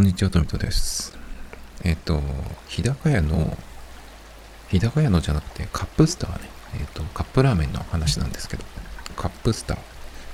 [0.00, 1.14] こんにちは、トミトです。
[1.84, 2.22] えっ、と、
[2.68, 3.54] 日高屋の、
[4.70, 6.48] 日高屋のじゃなくて、カップスターね。
[6.80, 8.64] えっ、と、カップラーメンの話なんですけど、
[9.14, 9.78] カップスター。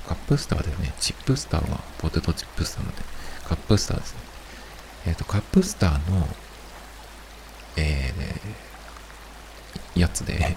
[0.07, 0.93] カップスターだよね。
[1.01, 3.03] チップスターはポテトチップスターなので、
[3.43, 4.19] カップスターですね。
[5.07, 6.25] えっ、と、カップスターの、
[7.75, 10.55] えー、やつで、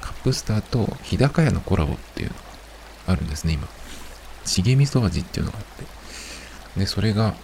[0.00, 2.42] カップスターと日高屋のコラボっていうのが
[3.08, 3.66] あるんですね、今。
[4.44, 5.84] チゲ味噌味っていうのがあって。
[6.78, 7.34] で、それが、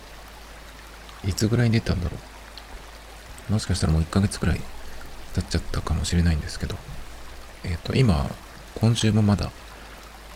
[1.26, 2.16] いつぐらいに出たんだろ
[3.50, 3.52] う？
[3.52, 4.60] もしかしたらもう1ヶ月くらい
[5.34, 6.76] 経っちゃったかもしれないんですけど、
[7.64, 8.30] えっ、ー、と、今、
[8.80, 9.50] 今週もまだ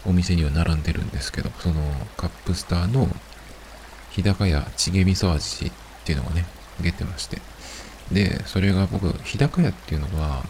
[0.04, 1.74] お店には並んでるんですけど、その
[2.16, 3.08] カップスターの
[4.10, 5.72] 日高屋チゲ味噌味っ
[6.04, 6.44] ていうのがね、
[6.80, 7.40] 出てまして。
[8.10, 10.44] で、それが僕、日高屋っていうのは、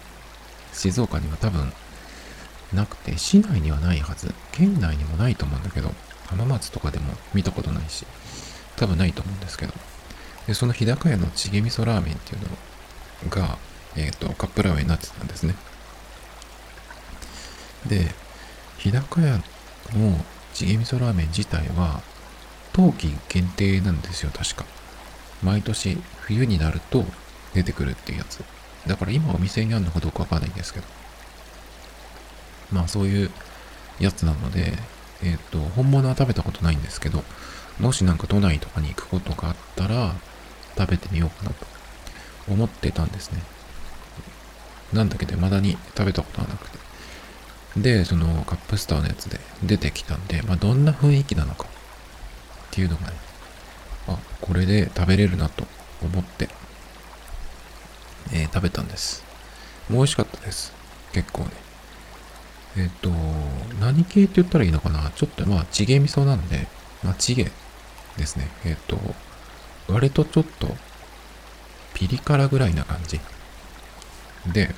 [0.72, 1.72] 静岡には多分
[2.72, 4.34] なくて、市内にはないはず。
[4.52, 5.92] 県内にもないと思うんだけど、
[6.26, 8.06] 浜松とかでも見たことないし、
[8.76, 9.74] 多分ないと思うんですけど、
[10.46, 12.40] で、その日高屋のチゲ味噌ラーメンっていう
[13.24, 13.58] のが、
[13.96, 15.54] えっ、ー、と、カップラーメンになってたんですね。
[17.86, 18.14] で、
[18.78, 19.42] 日高屋の
[20.54, 22.02] チゲ味噌ラーメン自体は、
[22.72, 24.64] 冬季限定なんですよ、確か。
[25.42, 27.04] 毎年冬になると
[27.52, 28.42] 出てくるっていうやつ。
[28.86, 30.86] だから今お店にあるのかどうかわかんないんですけど。
[32.72, 33.30] まあそういう
[34.00, 34.72] やつなので、
[35.22, 37.22] えっ、ー、と、本物は食べたことないんですけど、
[37.78, 40.14] もしなんか都内とかに行くことがあったら、
[40.76, 41.66] 食べてみようかなと
[42.48, 43.42] 思ってたんですね。
[44.92, 46.78] なんだけど、未だに食べたことはなくて。
[47.76, 51.68] で、そのカップスターのやつで出てきたんで、まあ、どんな雰囲気なのかっ
[52.70, 53.12] ていうのがね、
[54.08, 55.66] あ、これで食べれるなと
[56.02, 56.48] 思って、
[58.32, 59.24] えー、食べたんです。
[59.88, 60.72] もう美味しかったです。
[61.12, 61.50] 結構ね。
[62.76, 63.10] えっ、ー、と、
[63.80, 66.66] 何系って言ったらいいのかなちょっとまあ、チゲ味噌なんで、
[67.02, 67.50] まあ、チゲ
[68.16, 68.48] ですね。
[68.64, 68.98] えっ、ー、と、
[69.92, 70.68] 割とちょっと
[71.94, 73.20] ピリ辛ぐらいな感じ。
[74.52, 74.74] で、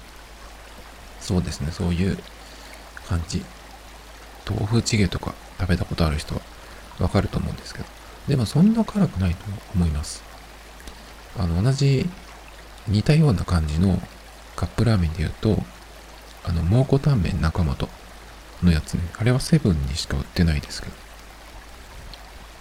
[1.21, 2.19] そうですね、そういう
[3.07, 3.45] 感じ。
[4.49, 6.43] 豆腐チゲとか食べたことある人は
[6.99, 7.87] わかると思うんですけど。
[8.29, 9.45] でもそんな辛くないと
[9.75, 10.23] 思います。
[11.39, 12.09] あの、同じ
[12.89, 14.01] 似たような感じの
[14.57, 15.63] カップラーメンで言うと、
[16.45, 17.89] あの、蒙古タンメン仲間と
[18.63, 19.01] のやつね。
[19.19, 20.95] あれはセブンにしか売ってないですけど。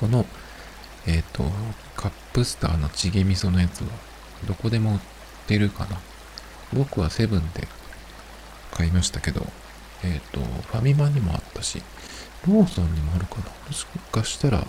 [0.02, 0.26] この
[1.06, 1.44] えっ、ー、と、
[1.96, 3.88] カップスターのチゲ味噌のやつは、
[4.48, 5.00] どこでも売っ
[5.48, 6.00] てるかな。
[6.74, 7.68] 僕はセブンで
[8.72, 9.46] 買いましたけど、
[10.04, 11.82] えっ、ー、と、ファミマにもあったし、
[12.48, 13.46] ローソンにもあるかな。
[13.68, 14.66] もしかしたら、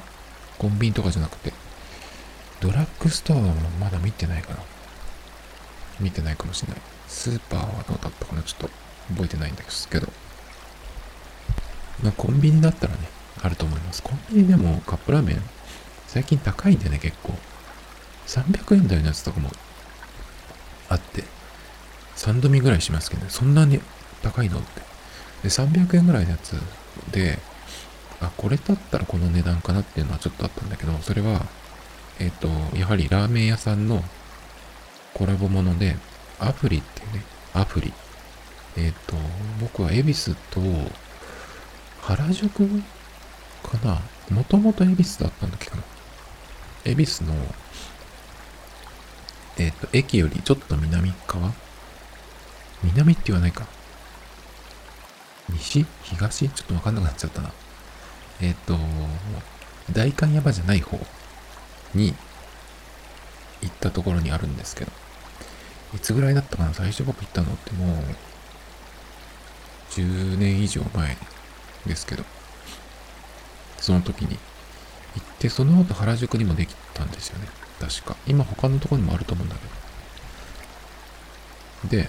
[0.59, 1.53] コンビニとかじゃなくて、
[2.61, 4.61] ドラッグストアもまだ見てないかな。
[6.01, 6.81] 見てないかもしれない。
[7.09, 8.71] スーパーはどうだったかなちょっと
[9.11, 10.09] 覚えてないんですけど。
[12.03, 13.01] まあ、コンビニだったらね、
[13.43, 14.03] あると思います。
[14.03, 15.43] コンビニでもカップラーメン
[16.15, 17.33] 最近高いんでね、結構。
[18.29, 19.51] 300円台のやつとかも
[20.89, 21.25] あって、
[22.15, 23.81] 3度見ぐらいしますけど、ね、そんなに
[24.23, 24.81] 高いのって。
[25.43, 26.53] で、300円ぐらいのやつ
[27.11, 27.41] で、
[28.21, 31.47] あ、これだったらこの値段かなっていうのはちょっとあったんだけど、それは、
[32.21, 34.01] えっ、ー、と、やはりラーメン屋さんの
[35.15, 35.97] コラボもので、
[36.39, 37.93] アプリっていうね、アプリ。
[38.77, 39.17] えっ、ー、と、
[39.61, 40.61] 僕は恵比寿と
[42.03, 42.69] 原宿
[43.65, 44.01] かな
[44.31, 45.83] もともと恵比寿だったんだっけかな
[46.85, 47.33] 恵比寿の、
[49.57, 51.53] えっ、ー、と、駅よりちょっと南側？
[52.83, 53.67] 南って言わないか。
[55.49, 55.87] 西？
[56.03, 56.49] 東？
[56.51, 57.53] ちょっとわかんなくなっちゃったな。
[58.43, 58.77] えっ、ー、と、
[59.93, 60.99] 代官山じゃない方
[61.95, 62.15] に
[63.63, 64.93] 行ったところにあるんですけど、
[65.95, 66.75] いつぐらいだったかな？
[66.75, 67.97] 最初僕行ったのってもう、
[69.93, 71.17] 10年以上前
[71.87, 72.25] ですけど、
[73.79, 74.39] その時に。
[75.15, 77.49] 行って、その後原宿にもできたんですよね。
[77.81, 78.17] 確か。
[78.27, 79.61] 今他のところにもあると思うんだけ
[81.89, 82.03] ど。
[82.03, 82.09] で、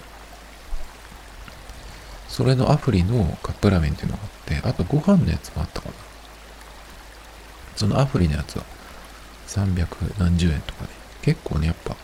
[2.27, 5.95] それのアプリのカップラーメンっていうのがあって、あとご飯のやつもあったかな。
[7.75, 8.63] そのアプリのやつは
[9.47, 10.89] 300何十円とかで、
[11.21, 11.95] 結構ね、やっぱ、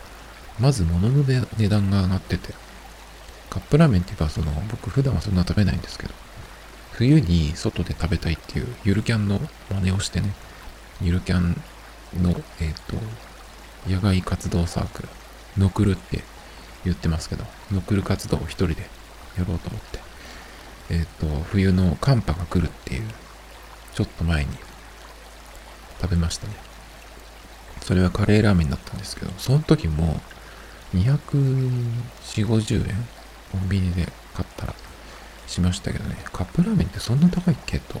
[0.58, 2.54] まず物の値段が上がってて、
[3.50, 6.14] カップラーメンって言えば、その、僕普段はそんな食べないんですけど、
[6.92, 9.40] 冬に外で食べたいっていうゆるキャンの
[9.70, 10.32] 真似をしてね、
[11.02, 11.60] ゆるキャン
[12.22, 12.96] の、えっ、ー、と、
[13.90, 15.08] 野外活動サークル、
[15.58, 16.22] ノクルって
[16.84, 18.82] 言ってますけど、ノクル活動を一人で
[19.36, 19.98] やろうと思って、
[20.90, 21.04] えっ、ー、
[21.38, 23.08] と、冬の寒波が来るっていう、
[23.94, 24.50] ちょっと前に
[26.00, 26.54] 食べましたね。
[27.82, 30.20] それはカレーラーメンだったんですけど、その時も
[30.94, 31.82] 240、
[32.46, 32.94] 50円
[33.50, 34.74] コンビニで買ったら
[35.46, 37.78] しましたけどね、カップラーメンってそんな高いっけ？
[37.80, 38.00] と、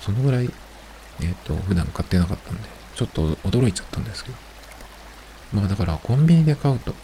[0.00, 0.50] そのぐらい、
[1.22, 2.62] えっ、ー、と、普段買ってなかったんで、
[2.94, 4.36] ちょっと驚いちゃったんですけど、
[5.54, 6.94] まあだからコンビニで買うと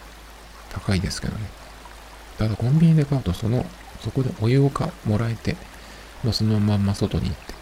[0.71, 1.47] 高いですけどね。
[2.39, 3.65] ただコンビニで買うとその、
[4.01, 5.57] そこでお湯をかもらえて、
[6.25, 7.55] まあそのまんま外に行って、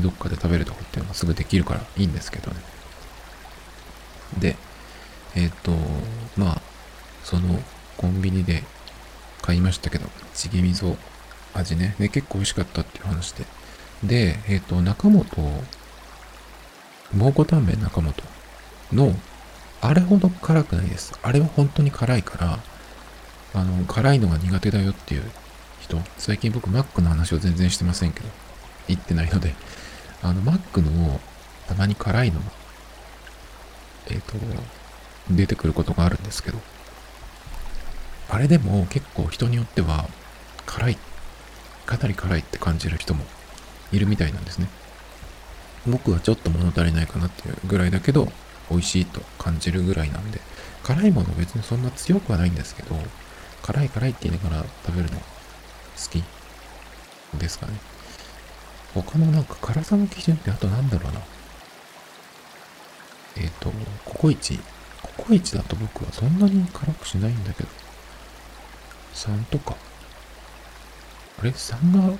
[0.00, 2.56] どっかで食べるとかっていうのがすぐできるからいいんですけどね。
[4.38, 4.56] で、
[5.34, 5.72] えっ、ー、と、
[6.36, 6.62] まあ、
[7.24, 7.60] その
[7.96, 8.62] コンビニで
[9.42, 10.96] 買いましたけど、チゲ味噌
[11.54, 11.94] 味ね。
[11.98, 13.44] で、結構美味しかったっていう話で。
[14.04, 15.24] で、えっ、ー、と、中本、
[17.14, 18.14] 蒙古タンメン中本
[18.92, 19.14] の、
[19.80, 21.18] あれほど辛くないです。
[21.22, 22.58] あれは本当に辛いから、
[23.54, 25.22] あの、辛いのが苦手だよっていう
[25.80, 28.28] 人、最近僕マックの話を全然してませんけど、
[28.88, 29.54] 言ってないので、
[30.22, 31.20] あの、マックの
[31.66, 32.46] たまに辛いのが
[34.10, 34.38] えっ、ー、と、
[35.30, 36.58] 出てくることがあるんですけど、
[38.30, 40.08] あれでも結構人によっては
[40.66, 40.98] 辛い、
[41.86, 43.24] かなり辛いって感じる人も
[43.92, 44.68] いるみたいなんですね。
[45.88, 48.30] 僕はちょっと物足りないかなっていうぐらいだけど、
[48.70, 50.40] 美味しいと感じるぐらいなんで、
[50.82, 52.96] 辛いもの別にそんな強くはないんですけど、
[53.62, 55.24] 辛い辛いって言いながら食べるの好
[56.10, 56.22] き
[57.38, 57.72] ですかね。
[58.94, 61.20] 他のなんか辛さの基準ってあとなんだろうな。
[63.36, 63.70] えっ、ー、と、
[64.04, 64.58] ココイチ。
[65.02, 67.68] ココイチだと僕はそんなに辛くしないんだけど。
[69.14, 69.76] 3とか。
[71.40, 72.16] あれ ?3 が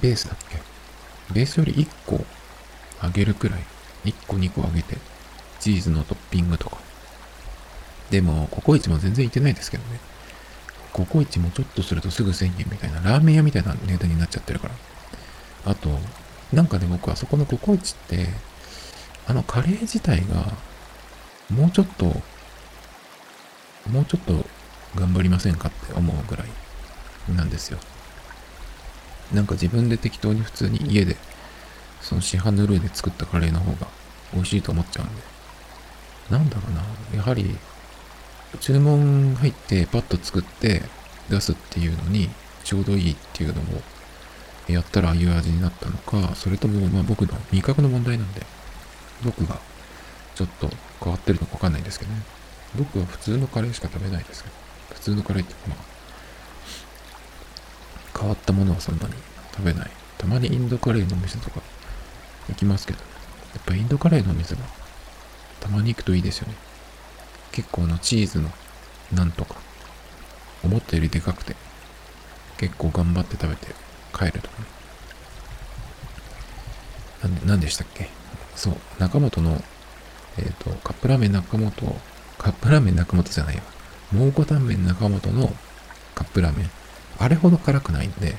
[0.00, 0.58] ベースだっけ？
[1.32, 2.24] ベースより1個
[3.02, 3.60] あげるくらい。
[4.04, 4.96] 1個2個あげて。
[5.60, 6.78] チーズのトッピングとか。
[8.10, 10.00] でも、ココイチも全然行ってないですけどね。
[10.92, 14.74] ココイチもちょっとするとすぐ1000円みたいな、ラーメン屋みたいな値段になっちゃってるから。
[15.72, 15.98] あと、
[16.52, 18.28] なんかね、僕はそこのココイチって、
[19.26, 20.52] あのカレー自体が、
[21.50, 22.04] もうちょっと、
[23.90, 24.44] もうちょっと
[24.94, 26.48] 頑張りませんかって思うぐらい
[27.34, 27.78] なんですよ。
[29.32, 31.16] なんか自分で適当に普通に家で、
[32.02, 33.86] その市販のルーで作ったカレーの方が
[34.34, 35.22] 美味しいと思っちゃうんで。
[36.30, 36.82] なんだろうな。
[37.16, 37.56] やはり、
[38.60, 40.82] 注文入ってパッと作って
[41.30, 42.28] 出すっていうのに
[42.64, 43.82] ちょうどいいっていうのを
[44.68, 48.42] やったらああいう味になったのか、それともまあ僕の味覚の問題なんで、
[49.24, 49.58] 僕が
[50.34, 50.70] ちょっと
[51.02, 52.22] 変わってるのかわかんないんですけどね。
[52.76, 54.54] 僕は普通のカレーしか食べないですけど、
[54.94, 55.78] 普通のカレーってまあ、
[58.18, 59.14] 変わったものはそんなに
[59.54, 59.90] 食べない。
[60.18, 61.60] たまにインドカレーのお店とか
[62.48, 62.98] 行きますけど、
[63.54, 64.62] やっぱインドカレーのお店が
[65.60, 66.54] たまに行くといいですよね。
[67.52, 68.50] 結構のチーズの
[69.12, 69.56] なんとか、
[70.64, 71.54] 思ったよりでかくて、
[72.58, 73.74] 結構頑張って食べて
[74.12, 74.66] 帰るとかね。
[77.22, 78.08] なんで、なんでしたっけ？
[78.56, 79.62] そう、中本の、
[80.38, 81.70] えっ、ー、と、カップラーメン中本、
[82.38, 83.62] カップラーメン中本じゃないわ。
[84.12, 85.54] 蒙古タンメン中本の
[86.14, 86.70] カップラーメン。
[87.18, 88.36] あれほど辛くないんで、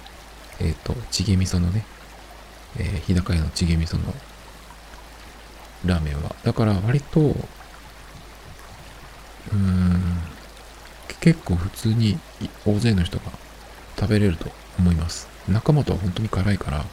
[0.60, 1.86] えっ、ー、と、チゲ味噌のね、
[2.78, 4.14] えー、日高屋のチゲ味噌の
[5.86, 6.36] ラーメンは。
[6.44, 10.02] だから割と、うーん、
[11.20, 12.20] 結構普通に
[12.66, 13.26] 大勢の人が
[14.00, 15.28] 食べれると思います。
[15.48, 16.86] 中本は本当に辛いから、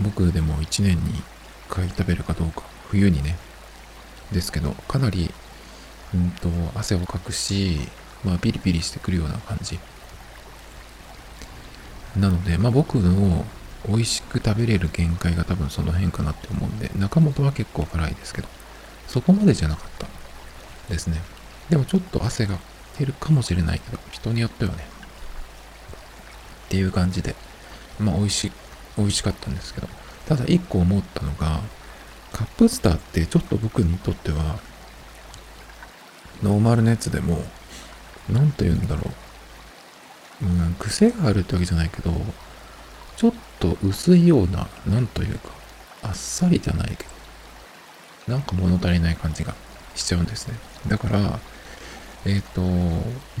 [0.00, 1.22] 僕でも1年に1
[1.68, 3.36] 回食べるかどうか、冬にね、
[4.32, 5.32] ですけど、かなり、
[6.14, 7.78] うんと、汗をかくし、
[8.24, 9.78] まあ、ピリピリしてくるような感じ。
[12.16, 13.44] なので、まあ僕の
[13.88, 18.48] 美味しく食べれる限界が多分その辺かなって思うんで、中本は結構辛いですけど、
[19.08, 20.06] そこまでじゃなかった
[20.92, 21.20] ですね。
[21.68, 22.58] でもちょっと汗が
[22.98, 24.86] 出るかもしれないけど、人によってはね、
[26.66, 27.34] っていう感じで、
[27.98, 28.52] まあ美味し、
[28.96, 29.88] 美味しかったんですけど、
[30.26, 31.60] ただ一個思ったのが、
[32.32, 34.58] カップスターってちょっと僕にとっては、
[36.42, 37.44] ノーマルなやつでも、
[38.28, 39.23] なんと言うんだろう。
[40.42, 42.12] うん、癖があるってわけじゃないけど、
[43.16, 45.50] ちょっと薄いような、なんというか、
[46.02, 47.04] あっさりじゃないけ
[48.28, 49.54] ど、なんか物足りない感じが
[49.94, 50.58] しちゃうんですね。
[50.88, 51.38] だから、
[52.26, 52.60] えっ、ー、と、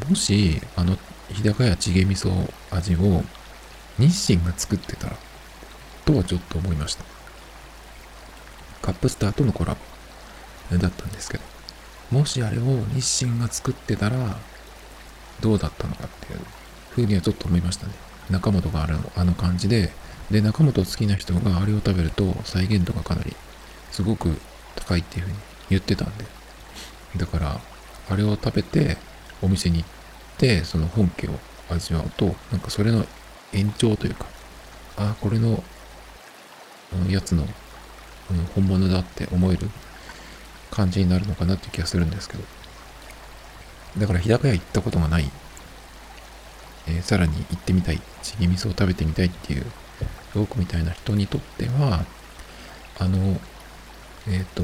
[0.08, 0.96] もし、あの、
[1.30, 3.24] 日高屋チゲ味噌味を
[3.98, 5.16] 日清が作ってたら、
[6.04, 7.04] とはちょっと思いました。
[8.82, 9.74] カップスターとのコラ
[10.70, 11.44] ボだったんですけど、
[12.10, 14.36] もしあれを日清が作ってたら、
[15.40, 16.40] どうだったのかっていう
[16.94, 17.92] ふうにはちょっと思いましたね。
[18.30, 19.90] 中本があるあの感じで、
[20.30, 23.34] で、中本好きな人があれを食べると再現度がかなり
[23.90, 24.36] すごく
[24.76, 25.36] 高いっていうふうに
[25.70, 26.24] 言ってたんで。
[27.16, 27.60] だから、
[28.10, 28.96] あれを食べて
[29.42, 29.88] お店に行っ
[30.38, 31.38] て、その本家を
[31.70, 33.04] 味わうと、なんかそれの
[33.52, 34.26] 延長というか、
[34.96, 35.62] ああ、これの
[37.08, 37.46] やつの、
[38.30, 39.68] うん、本物だって思える
[40.70, 42.44] 感じになるのかなっていう気がするんですけど。
[43.98, 45.30] だから日高屋行ったことがない
[46.86, 49.64] えー、さらに行ってみたい、チゲ味噌を食べてみたいっていう、
[50.34, 52.04] 僕みたいな人にとっては、
[52.98, 53.40] あの、
[54.28, 54.62] えっ、ー、と、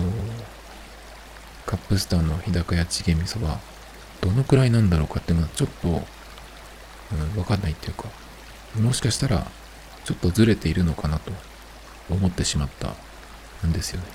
[1.66, 3.60] カップスターの日高屋チゲ味噌は
[4.20, 8.08] どのくらいなんだろうかっていうのはちょっと、うん、わかんないっていうか、
[8.80, 9.46] もしかしたら
[10.04, 11.32] ちょっとずれているのかなと
[12.10, 12.94] 思ってしまった
[13.66, 14.06] んですよね。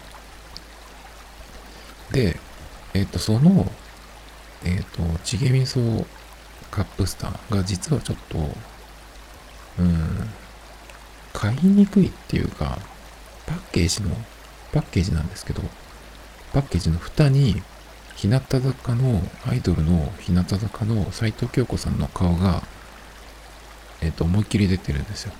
[2.11, 2.39] で、
[2.93, 3.71] えっ、ー、と、その、
[4.63, 6.05] えっ、ー、と、チゲ味噌
[6.75, 8.37] カップスターが実はちょっと、
[9.79, 10.29] うん、
[11.31, 12.79] 買いにくいっていうか、
[13.45, 14.13] パッケージの、
[14.73, 15.61] パッケージなんですけど、
[16.51, 17.63] パッケージの蓋に、
[18.17, 22.61] 日向坂の、アイドルの日向坂の斎藤京子さんの顔が、
[24.01, 25.33] えっ、ー、と、思いっきり出てるんですよ。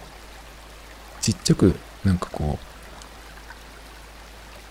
[1.20, 1.76] ちっちゃく、
[2.06, 2.58] なんかこ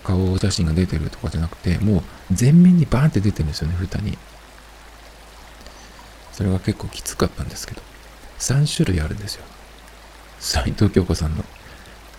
[0.03, 4.17] う、顔写真が出てるとかじゃなくて、もう全面にバーンって出てるんですよね、蓋に。
[6.35, 7.81] それが結構きつかったんですけど、
[8.39, 9.45] 3種類あるんですよ。
[10.37, 11.45] 斎藤京子さんの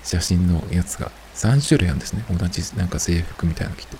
[0.02, 2.24] 写真のやつが3種類あるんですね。
[2.30, 3.96] 同じなんか制服みたいなの着て。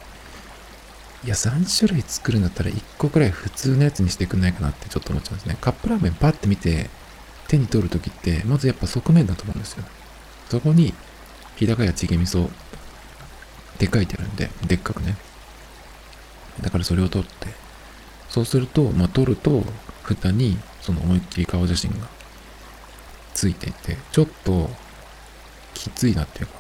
[1.23, 5.59] いや、3種類作るんだったら1個くらい普通のやつにしてくんないかなってちょっと思っちゃうんですね。
[5.61, 6.89] カップラーメンパッて見て
[7.49, 9.85] 手に取るときって、まずやっぱ側面だと思うんですよ。
[10.49, 10.95] そこに、
[11.57, 12.51] 日高屋チゲ味噌っ
[13.77, 15.15] て書いてあるんで、でっかくね。
[16.63, 17.49] だからそれを取って、
[18.31, 19.63] そうすると、まあ、取ると、
[20.15, 22.09] 蓋にその思いっきり顔写真が
[23.35, 24.71] ついていて、ちょっと
[25.75, 26.53] きついなっていうか、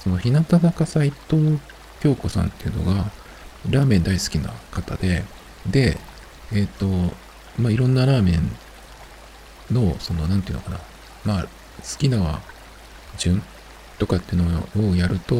[0.00, 1.58] その日向坂斎藤
[2.00, 3.10] 京子さんっていうのが、
[3.70, 5.24] ラーメン大好きな方で、
[5.70, 5.96] で、
[6.52, 7.14] えっ、ー、と、
[7.58, 10.80] まあ、いろんなラーメンの、その、なんていうのかな、
[11.24, 11.48] まあ、好
[11.98, 12.40] きなは
[13.16, 13.42] 順
[13.98, 14.42] とかっていう
[14.82, 15.36] のをやると、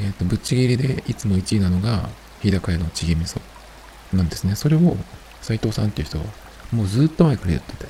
[0.00, 2.08] えっ、ー、と、ぶっちぎりでいつも1位なのが、
[2.40, 3.40] 日高屋のチゲ味噌
[4.14, 4.54] なんですね。
[4.54, 4.96] それを
[5.42, 6.24] 斎藤さんっていう人は
[6.72, 7.86] もうずっと前からやってて。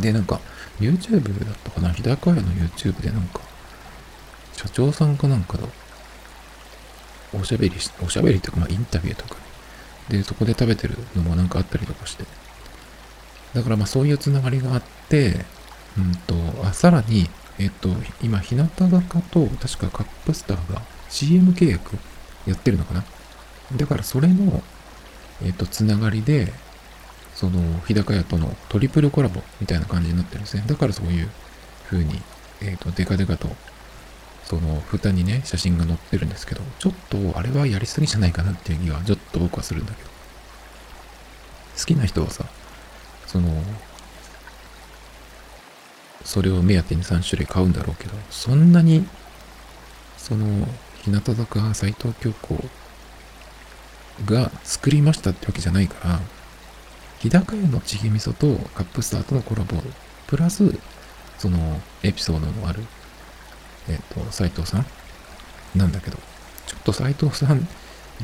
[0.00, 0.40] で、なんか
[0.80, 1.92] YouTube だったかな？
[1.92, 3.40] 日高屋の YouTube でなんか
[4.54, 5.68] 社長さんかなんかと
[7.34, 9.34] おしゃべりし、おしゃべりとかまあインタビューとか
[10.08, 10.18] ね。
[10.18, 12.24] で、そこで食べてるのもなんかあったりとかして。
[13.54, 15.44] だからまあそういうつながりがあって、
[15.98, 16.34] うんと、
[16.64, 17.90] あ、さらに、えっと、
[18.22, 20.80] 今、日向坂と確かカップスターが
[21.10, 21.98] CM 契約
[22.46, 23.04] やってるのかな？
[23.76, 24.62] だからそれの、
[25.44, 26.52] えっ、と、つながりで、
[27.34, 30.64] その、日高屋とのトリプルコラボみたいな感じになってるんですね。
[30.66, 31.28] だからそういう
[31.86, 32.20] 風に、
[32.60, 33.48] えっ、と、デカデカと、
[34.44, 40.10] その、蓋にね、写真が載ってるんですけど、ちょっと、あれはやりすぎじゃないかなっていう気は、ちょっと僕はするんだけど。
[41.78, 42.44] 好きな人はさ、
[43.26, 43.62] その、
[46.24, 49.06] それを目当てに3種類買うんだろうけど、そんなに、
[50.18, 50.68] その、
[51.02, 52.62] 日向坂斎藤京子
[54.26, 56.20] が作りましたってわけじゃないから、
[57.20, 59.76] 日高屋のチゲ味噌とカップスターとのコラボ、
[60.26, 60.76] プラス、
[61.38, 62.82] そのエピソードのある、
[63.88, 64.86] えっ、と、斎藤さん？
[65.76, 66.18] なんだけど、
[66.66, 67.66] ちょっと斎藤さん、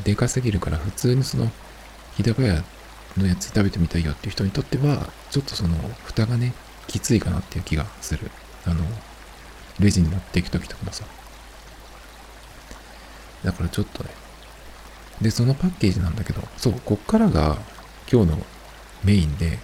[0.03, 1.49] でかすぎるから、普通にその、
[2.15, 2.63] 日高屋
[3.17, 5.75] のやつ食べてみたいよっていう人にとっては、ちょっとその、
[6.05, 6.53] 蓋がね、
[6.87, 8.31] きついかなっていう気がする。
[8.65, 8.83] あの、
[9.79, 11.05] レジに持っていくときとかもさ。
[13.43, 14.09] だからちょっとね。
[15.21, 17.57] で、そのパッケージなんだけど、そう、こっからが
[18.11, 18.37] 今日の
[19.03, 19.59] メインで、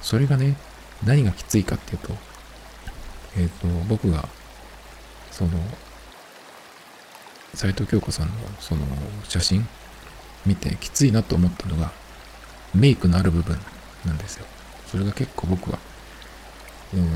[0.00, 0.56] それがね、
[1.04, 2.12] 何がきついかっていうと、
[3.36, 4.28] えっ、ー、と、僕が、
[5.30, 5.50] その、
[7.54, 8.82] 斎藤京子さんのその
[9.24, 9.66] 写真
[10.46, 11.92] 見てきついなと思ったのが、
[12.74, 13.58] メイクのある部分
[14.06, 14.46] なんですよ。
[14.86, 15.78] それが結構僕は、
[16.94, 17.08] うん、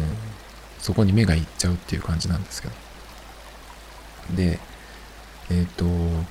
[0.78, 2.75] そこに目がいっちゃうっていう感じなんですけど。
[4.35, 4.59] で、
[5.50, 5.85] えっ、ー、と、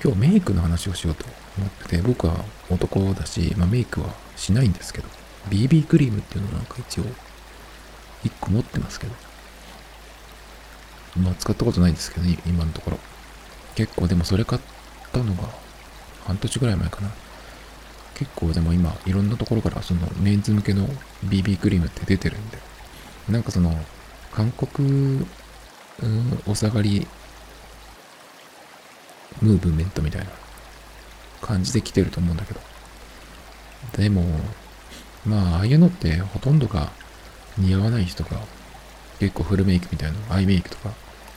[0.03, 1.25] 今日メイクの話をしようと
[1.57, 5.07] 思って、僕は男だし、まあ、メイクはしないんですけど、
[5.49, 7.03] BB クリームっていうのなんか一応、
[8.23, 9.13] 1個持ってますけど、
[11.17, 12.99] まあ使ったことないんですけどね、今のところ。
[13.75, 14.61] 結構でもそれ買っ
[15.11, 15.49] たのが
[16.25, 17.09] 半年ぐらい前かな。
[18.15, 20.87] 結構でも今いろんなところからそのメンズ向けの
[21.25, 22.57] BB クリームって出てるんで、
[23.29, 23.77] なんかその
[24.31, 25.27] 韓国、
[26.01, 27.07] うん、お下がり
[29.41, 30.31] ムーブメントみたいな
[31.41, 32.59] 感じで来てると思うんだけど。
[33.97, 34.23] でも、
[35.25, 36.91] まあ、ああいうのってほとんどが
[37.57, 38.39] 似合わない人が
[39.19, 40.91] 結構フルメイクみたいなアイメイクとか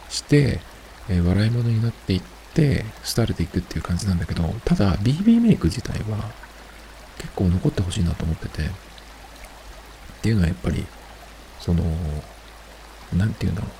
[0.08, 0.60] して、
[1.08, 2.22] えー、笑い物になっていっ
[2.54, 6.32] て、廃れていくっていう感じなんだけど、ただ BB メイク自体は
[7.18, 8.66] 結構残ってほしいなと思ってて、っ
[10.22, 10.84] ていうのはやっぱり、
[11.60, 11.84] その、
[13.14, 13.70] なんていうんだろう。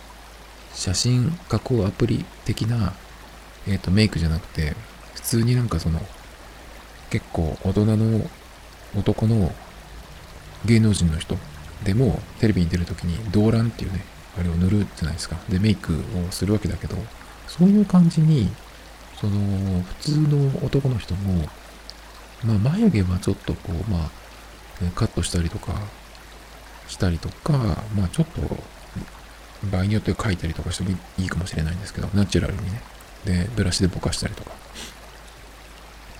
[0.75, 2.94] 写真加工アプリ的な
[3.68, 4.75] えっ、ー、と、メイクじゃなくて、
[5.28, 6.00] 通になんかその、
[7.11, 8.28] 結構大人の
[8.97, 9.52] 男の
[10.64, 11.37] 芸能人の人
[11.85, 14.04] でもテレビに出るときに動乱っていうね、
[14.38, 15.37] あれを塗るじゃないですか。
[15.49, 15.94] で、メイク
[16.28, 16.97] をするわけだけど、
[17.47, 18.50] そういう感じに
[19.20, 21.49] その、普通の男の人も、
[22.44, 24.11] まあ、眉毛はちょっとこう、まあ、
[24.94, 25.75] カットしたりとか、
[26.87, 28.40] したりとか、まあ、ちょっと、
[29.73, 32.80] 場合によっては描いたりとかしてもいいかもしれないんですけど、ナチュラルにね。
[33.25, 34.52] で、ブラシでぼかしたりとか。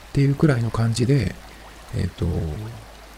[0.09, 1.35] っていうくらいの感じで、
[1.97, 2.27] えっ、ー、と、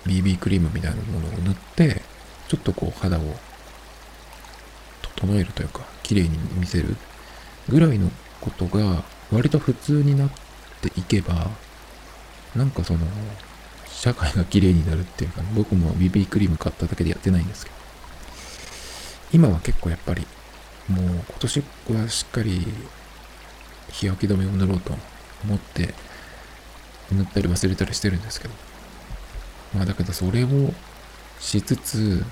[0.06, 2.02] BB クリームみたいなものを塗って、
[2.48, 3.22] ちょっとこう肌を
[5.02, 6.96] 整えるというか、綺麗に見せる
[7.68, 10.30] ぐらいのことが割と普通になっ
[10.80, 11.50] ていけば、
[12.56, 13.00] なんかその、
[13.86, 17.76] 社会が綺麗になるっていうか、ね、僕も BB クリーム買っただけでやってないんですけど、
[19.32, 20.26] 今は結構やっぱり、
[20.88, 22.66] もう今年はしっかり
[23.90, 24.94] 日焼け止めを塗ろうと
[25.44, 25.94] 思って、
[27.14, 28.54] 塗ったり忘れたりしてるんですけど、
[29.74, 30.48] まあだけどそれを
[31.40, 32.24] しつつ、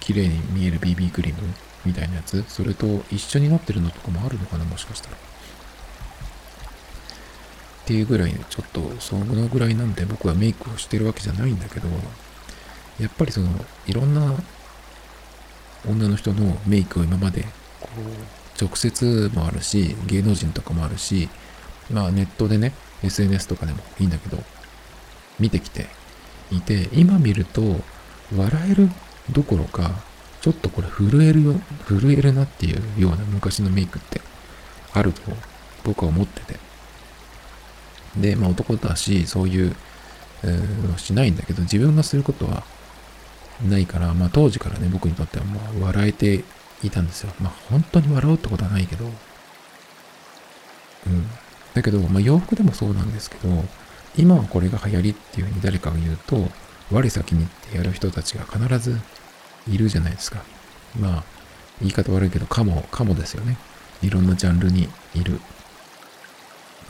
[0.00, 5.16] 綺麗に見える BB クリームみたいなやつ、それと一緒になってるのとかもあるのかな、もしかしたら。
[5.16, 5.18] っ
[7.86, 11.88] ていうぐらい、ちょっとそのぐらいなんで僕はメイクをしてるわけじゃないんだけど、
[13.00, 13.48] やっぱりその、
[13.86, 14.34] いろんな
[15.86, 17.42] 女の人のメイクを今まで、
[17.80, 21.28] こう、直接もあるし、芸能人とかもあるし、
[21.90, 22.72] まあネットでね、
[23.02, 24.42] SNS とかでもいいんだけど、
[25.38, 25.86] 見てきて
[26.50, 27.80] いて、今見ると、
[28.36, 28.90] 笑える
[29.30, 30.02] どころか、
[30.40, 31.54] ちょっとこれ震えるよ、
[31.86, 34.20] 震えるなっていうような昔のメイクって
[34.92, 35.22] あると
[35.84, 36.58] 僕は思ってて。
[38.16, 39.76] で、まあ男だし、そういう、
[40.42, 42.62] のしないんだけど、自分がすることは
[43.66, 46.44] ないから、まあ当時からね、僕にとってはもう笑えて
[46.82, 47.32] いたんですよ。
[47.40, 49.06] まあ本当に笑うってことはないけど、
[51.06, 51.30] うん。
[51.78, 53.48] だけど、まあ洋服でもそうなんですけど、
[54.16, 56.48] 今はこれが流行りっていうふうに誰かが言うと、
[56.90, 58.98] 我先にってやる人たちが必ず
[59.68, 60.42] いるじゃないですか。
[60.98, 61.24] まあ、
[61.80, 63.56] 言い方悪いけど、かも、かもですよね。
[64.02, 65.40] いろんなジャンルにいる。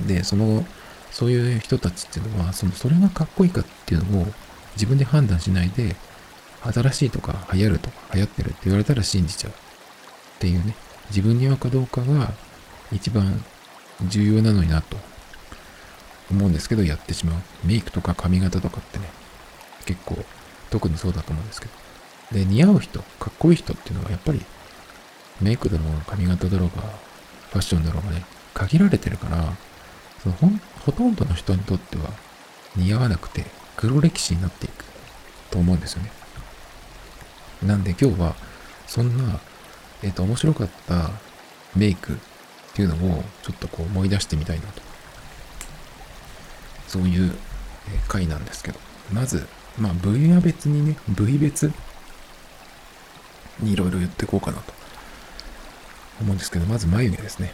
[0.06, 0.64] で、その
[1.10, 4.26] そういう人たちっていうのは、その、それがかっこいいかっていうのを
[4.74, 5.96] 自分で判断しないで、
[6.62, 9.54] 新しいとか流行るとか流行ってるって言われたら信じちゃうっ
[10.40, 10.74] ていうね、
[11.10, 12.32] 自分に合うかどうかが
[12.92, 13.44] 一番
[14.06, 14.96] 重要なのになと
[16.30, 17.42] 思うんですけど、やってしまう。
[17.64, 19.08] メイクとか髪型とかってね、
[19.86, 20.24] 結構
[20.70, 21.72] 特にそうだと思うんですけど。
[22.38, 24.44] で、似合う人、かっこいい人っていうのはやっぱり
[25.40, 26.82] メイクだろうが髪型だろうが
[27.50, 29.52] ファッションだろうがね、限られてるから、
[30.22, 30.48] そのほ
[30.84, 32.10] ほとんどの人にとっては
[32.76, 33.44] 似合わなくて
[33.76, 34.84] 黒歴史になっていく
[35.50, 36.10] と思うんですよね。
[37.62, 38.34] なんで今日は
[38.86, 39.40] そんな、
[40.02, 41.10] えっ、ー、と、面白かった
[41.76, 42.18] メイク
[42.78, 44.80] っていうのをちょっとこう思い出してみたいなと。
[46.86, 47.34] そういう
[48.06, 48.78] 回なんですけど。
[49.12, 51.72] まず、まあ部位は別にね、部位別
[53.58, 54.72] にいろいろ言っていこうかなと
[56.20, 57.52] 思うんですけど、まず眉毛ですね。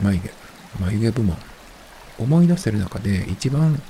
[0.00, 0.30] 眉毛。
[0.78, 1.36] 眉毛部門。
[2.20, 3.82] 思い出せる中で一番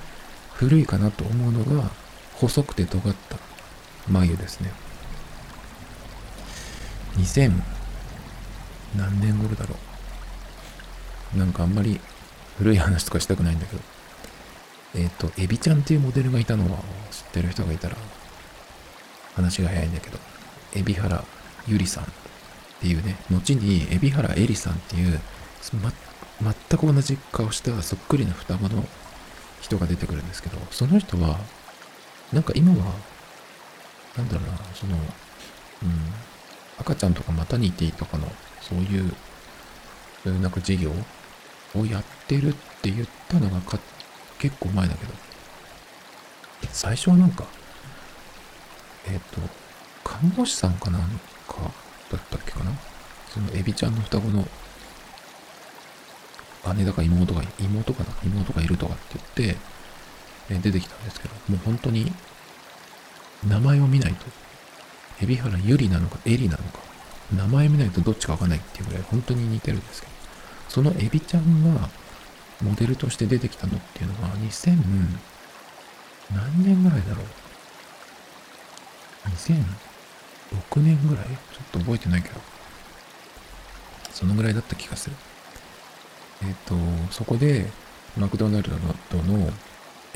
[0.54, 1.90] 古いかなと思うのが
[2.32, 3.36] 細くて尖った
[4.08, 4.72] 眉ですね。
[7.18, 7.52] 2000
[8.96, 9.93] 何年頃だろう。
[11.36, 12.00] なんかあんまり
[12.58, 13.82] 古い話とかしたくないんだけど。
[14.96, 16.78] えっ、ー、と、エビちゃんっていうモデルがいたのは
[17.10, 17.96] 知ってる人がいたら
[19.34, 20.18] 話が早いんだけど、
[20.74, 21.24] 海老原
[21.66, 22.06] ゆりさんっ
[22.80, 25.20] ていうね、後に海老原えりさんっていう、
[25.82, 25.92] ま
[26.68, 28.84] 全く同じ顔したそっくりな双子の
[29.60, 31.38] 人が出てくるんですけど、その人は、
[32.32, 32.92] なんか今は、
[34.16, 35.00] なんだろうな、その、うん、
[36.78, 39.12] 赤ちゃんとかマタニティとかの、そういう、
[40.40, 40.92] なんか事業
[41.74, 43.78] をやってるって言ったのがか
[44.38, 45.12] 結構前だけど、
[46.72, 47.44] 最初はなんか、
[49.06, 49.40] えっ、ー、と、
[50.02, 51.02] 看護師さんかなん
[51.48, 51.72] か
[52.10, 52.72] だったっけかな？
[53.28, 54.46] そのエビちゃんの双子の
[56.76, 58.10] 姉だか妹が、妹かな？
[58.24, 59.56] 妹がいるとかって言って、
[60.50, 62.12] え出てきたんですけど、もう本当に、
[63.46, 64.26] 名前を見ないと、
[65.22, 66.78] 海老原ゆりなのか、エリなのか、
[67.34, 70.13] 名前見ないとどっちかわかんないっていうぐらい本当に似てるんですけど、
[70.74, 71.88] そのエビちゃんが
[72.60, 74.76] モデルとして出てきたのっていうのが2000、
[76.34, 77.26] 何年ぐらいだろう
[79.28, 81.26] ?2006 年ぐらい？
[81.26, 81.32] ちょ
[81.62, 82.40] っと覚えてないけど、
[84.10, 85.14] そのぐらいだった気がする。
[86.42, 86.54] えっ、ー、
[87.06, 87.70] と、そこで、
[88.18, 88.68] マクドナル
[89.12, 89.48] ドの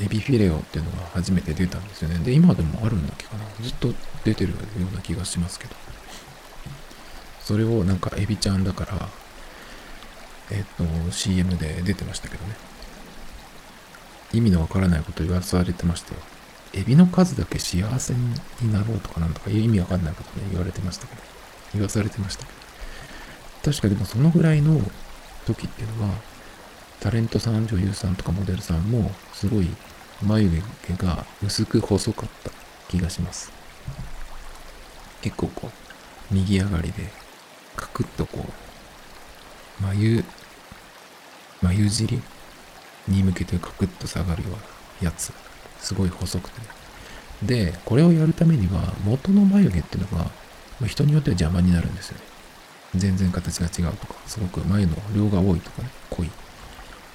[0.00, 2.18] エビフィレオっていうのが初めて出たんですよね。
[2.18, 3.44] で、今でもあるんだっけかな？
[3.62, 3.94] ずっと
[4.24, 4.58] 出てるよ
[4.92, 5.76] うな気がしますけど。
[7.40, 9.08] それをなんかエビちゃんだから、
[10.50, 12.54] えっ、と、CM で出てましたけどね。
[14.32, 16.20] 意味のわからないこと言わされてましたよ。
[16.74, 21.22] エビの数だけ幸せになろうとかなんとかいう意味わかんないことね言われてましたけど。
[21.74, 23.72] 言わされてましたけど。
[23.72, 24.80] 確かでもそのぐらいの
[25.46, 26.14] 時っていうのは、
[27.00, 29.68] タレントさん、女優さんとかモデルさんも、すごい
[30.22, 30.50] 眉
[30.86, 32.50] 毛が薄く細かった
[32.88, 33.52] 気がします。
[35.22, 37.10] 結構こう、右上がりで、
[37.76, 38.67] カクッとこう、
[39.80, 40.24] 眉、
[41.62, 42.20] 眉尻
[43.06, 44.58] に向けてカクッと下がるような
[45.02, 45.32] やつ。
[45.80, 46.60] すごい細くて。
[47.42, 50.30] で、これをやるためには、元の眉毛っていうのが、
[50.86, 52.22] 人によっては邪魔になるんですよね。
[52.96, 56.26] 全然形が違うとか、すごく眉の量が多いとかね、濃い。
[56.26, 56.30] っ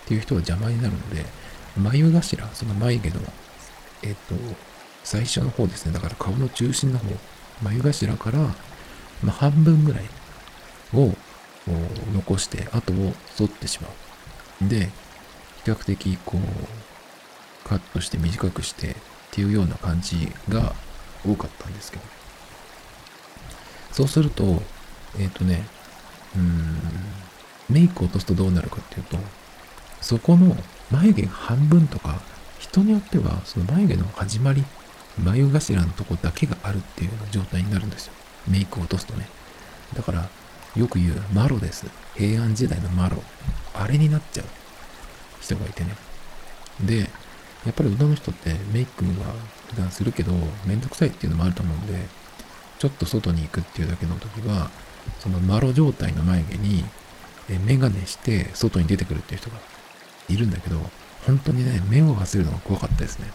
[0.06, 1.26] ていう人は邪魔になるので、
[1.78, 3.16] 眉頭、その眉毛の、
[4.04, 4.36] えっ、と、
[5.04, 5.94] 最初の方ですね。
[5.94, 7.06] だから顔の中心の方、
[7.62, 8.54] 眉頭から、ま
[9.28, 10.04] あ、半分ぐらい
[10.94, 11.14] を
[12.14, 13.88] 残して、後を剃ってしま
[14.62, 14.70] う。
[14.70, 14.90] で、
[15.64, 18.96] 比較的こう、カットして短くしてっ
[19.32, 20.74] ていうような感じが
[21.26, 22.04] 多かったんですけど。
[23.92, 24.62] そうすると、
[25.20, 25.66] えっ、ー、とね、
[26.36, 26.78] うん、
[27.70, 29.18] メイクを落とすとどうなるかっていうと、
[30.02, 30.58] そこの
[30.92, 32.22] 眉毛半分とか、
[32.60, 34.64] 人によってはその眉毛の始まり、
[35.18, 38.14] 眉頭のとこだけがあるっていうような状態になるんですよ。
[38.48, 39.28] メイクを落とすとね。
[39.96, 40.28] だから、
[40.76, 41.86] よく言うマロです。
[42.16, 43.22] 平安時代のマロ。
[43.76, 44.46] あれになっちゃう
[45.42, 45.96] 人がいてね。
[46.82, 49.34] で、やっぱり女の人ってメイクは
[49.70, 50.34] 普段するけど、
[50.66, 51.94] めんどくさいっていうのもあると思うんで、
[52.80, 54.70] ちょっと外に行くっていうだけの時は、
[55.20, 56.84] そのマロ状態の眉毛に、
[57.66, 59.58] メガネして外に出てくるっていう人が
[60.30, 60.80] いるんだけど、
[61.26, 63.28] 本当にね、目を忘れるのが怖かったですね。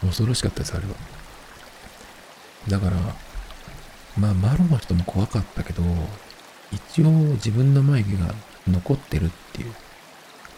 [0.00, 0.94] 恐ろしかったです、あれは。
[2.68, 2.96] だから、
[4.18, 5.82] まあ、マロの人も怖かったけど、
[6.72, 8.34] 一応自分の眉毛が
[8.68, 9.72] 残ってるっていう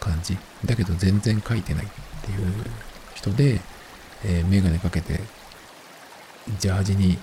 [0.00, 0.36] 感じ。
[0.64, 1.88] だけど全然描いてないっ
[2.22, 2.52] ていう
[3.14, 3.60] 人で、
[4.24, 5.20] えー、メガネかけて、
[6.58, 7.18] ジャージに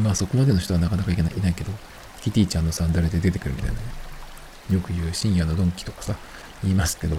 [0.00, 1.72] まあそこまでの人はなかなかいけないいないけど、
[2.20, 3.78] キティちゃんのサンダルで出てくるみたいなね。
[4.70, 6.14] よく言う深夜のドンキとかさ、
[6.62, 7.16] 言いますけど、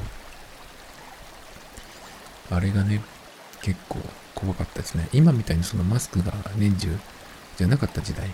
[2.51, 3.01] あれがね、
[3.61, 3.99] 結構
[4.35, 5.09] 怖かったですね。
[5.13, 6.99] 今みたいにそのマスクが年中
[7.59, 8.29] じゃなかった時代。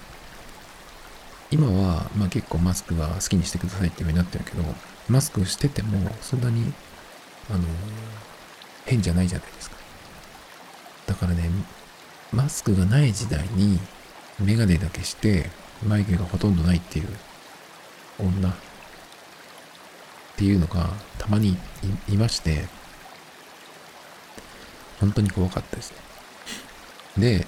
[1.49, 4.63] 今は、まあ結構マスクは好きにしてくださいっていう風になってるけど、
[5.09, 6.71] マスクしててもそんなに、
[7.49, 7.63] あの、
[8.85, 9.77] 変じゃないじゃないですか。
[11.07, 11.49] だからね、
[12.31, 13.79] マスクがない時代に
[14.39, 15.49] メガネだけして
[15.83, 17.07] 眉毛がほとんどないっていう
[18.19, 18.53] 女っ
[20.35, 21.57] ていうのがたまに
[22.07, 22.67] いまして、
[24.99, 25.93] 本当に怖かったです
[27.17, 27.37] ね。
[27.39, 27.47] で、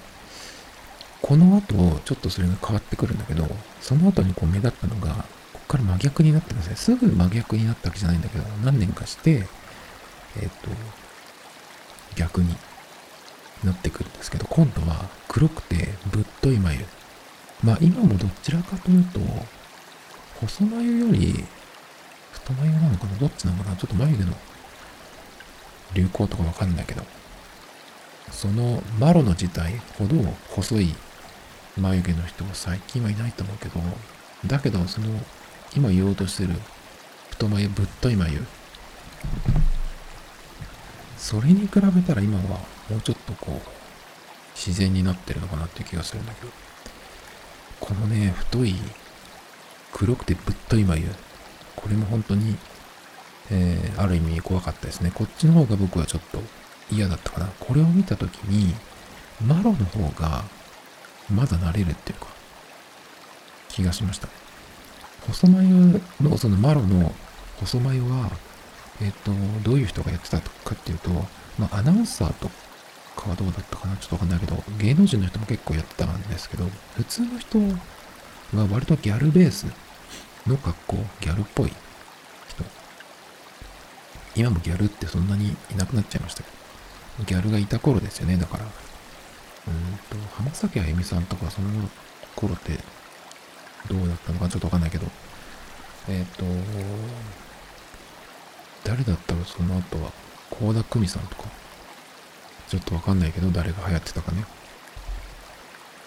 [1.20, 3.46] この後、ちょっとそれが変わってくるんだけど、
[3.80, 6.76] その後にこう目立ったのが、こっから真逆になってますね。
[6.76, 9.46] すぐ真逆になったわけじゃないんだけど、何年かして、
[10.40, 10.70] えっ、と、
[12.14, 12.54] 逆に
[13.64, 16.84] なってくるんですけど、今度は黒くてぶっとい眉。
[17.62, 19.20] まあ今もどちらかというと、
[20.40, 21.44] 細眉より
[22.32, 23.16] 太眉なのかな？
[23.18, 23.76] どっちなのかな？
[23.76, 24.32] ちょっと眉毛の
[25.94, 27.02] 流行とかわかんないけど、
[28.30, 30.16] そのマロの時代ほど
[30.50, 30.94] 細い
[31.78, 33.80] 眉毛の人は最近はいないと思うけど、
[34.46, 35.08] だけどその
[35.76, 36.54] 今言おうとしてる
[37.30, 38.40] 太眉、ぶっとい眉、
[41.16, 43.68] それに比べたら今はもうちょっとこう、
[44.54, 46.52] 自然になってるのかなっていう気がするんだけど、
[47.80, 48.74] このね、太い、
[49.92, 51.06] 黒くてぶっとい眉、
[51.76, 52.56] これも本当に、
[53.50, 55.12] えー、ある意味怖かったですね。
[55.14, 56.42] こっちの方が僕はちょっと
[56.90, 57.46] 嫌だったかな。
[57.60, 58.74] これを見たときに、
[59.46, 60.44] マロの方が、
[61.30, 62.26] まだ慣れるっていうか、
[63.68, 64.28] 気がしました。
[65.26, 67.12] 細眉の、そのマロの
[67.60, 68.30] 細眉は、
[69.02, 71.10] えっ、と、どういう人がやってたかっていうと、
[71.58, 72.48] まあ、アナウンサーと
[73.16, 73.96] かはどうだったかな？
[73.96, 76.64] ちょっとわかんないけど、芸能人の人も結構やってたんですけど、
[76.96, 79.66] 普通の人は割とギャルベース
[80.46, 81.72] の格好、ギャルっぽい
[82.48, 82.64] 人。
[84.34, 86.50] 今もギャルってそんなにいなくなっちゃいましたけ
[87.18, 88.64] ど、ギャルがいた頃ですよね、だから。
[89.68, 91.68] うんと、浜崎あゆみさんとかその
[92.34, 92.78] 頃って
[93.88, 95.06] どうだったのかちょっとわかんないけど、
[96.08, 96.44] えっ、ー、と、
[98.84, 100.12] 誰だったらその後は、
[100.50, 101.44] 倖田來未さんとか、
[102.68, 104.44] ちょっとわかんないけど、誰が流行ってたかね。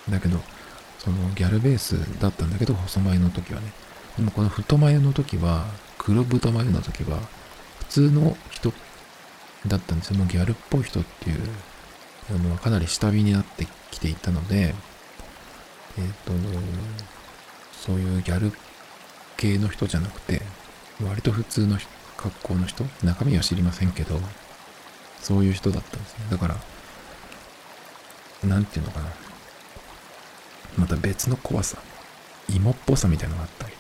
[0.10, 0.40] だけど、
[1.00, 3.72] そのギャルベースだったんだけど、細眉の時はね。
[4.18, 5.66] でもこの太眉の時は、
[5.98, 7.20] 黒太眉の時は、
[7.80, 8.74] 普通の人
[9.68, 10.18] だったんですよ。
[10.18, 11.42] もうギャルっぽい人っていう
[12.30, 14.76] あのかなり下火になってきていたので、
[15.98, 16.34] えっ、ー、と、
[17.74, 18.54] そういうギャル
[19.38, 20.42] 系の人じゃなくて、
[21.04, 21.78] 割と普通の
[22.16, 24.20] 格好の人中身は知りませんけど、
[25.20, 26.26] そういう人だったんですね。
[26.30, 26.56] だから、
[28.48, 29.08] なんていうのかな。
[30.78, 31.78] また別の怖さ。
[32.50, 33.74] 芋っぽさみたいなのがあったり。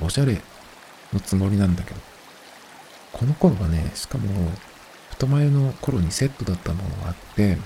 [0.00, 0.40] おしゃれ
[1.12, 2.00] のつもりなんだけど、
[3.12, 4.50] この頃はね、しかも、
[5.16, 7.56] 太前の頃にセットだったものがあって、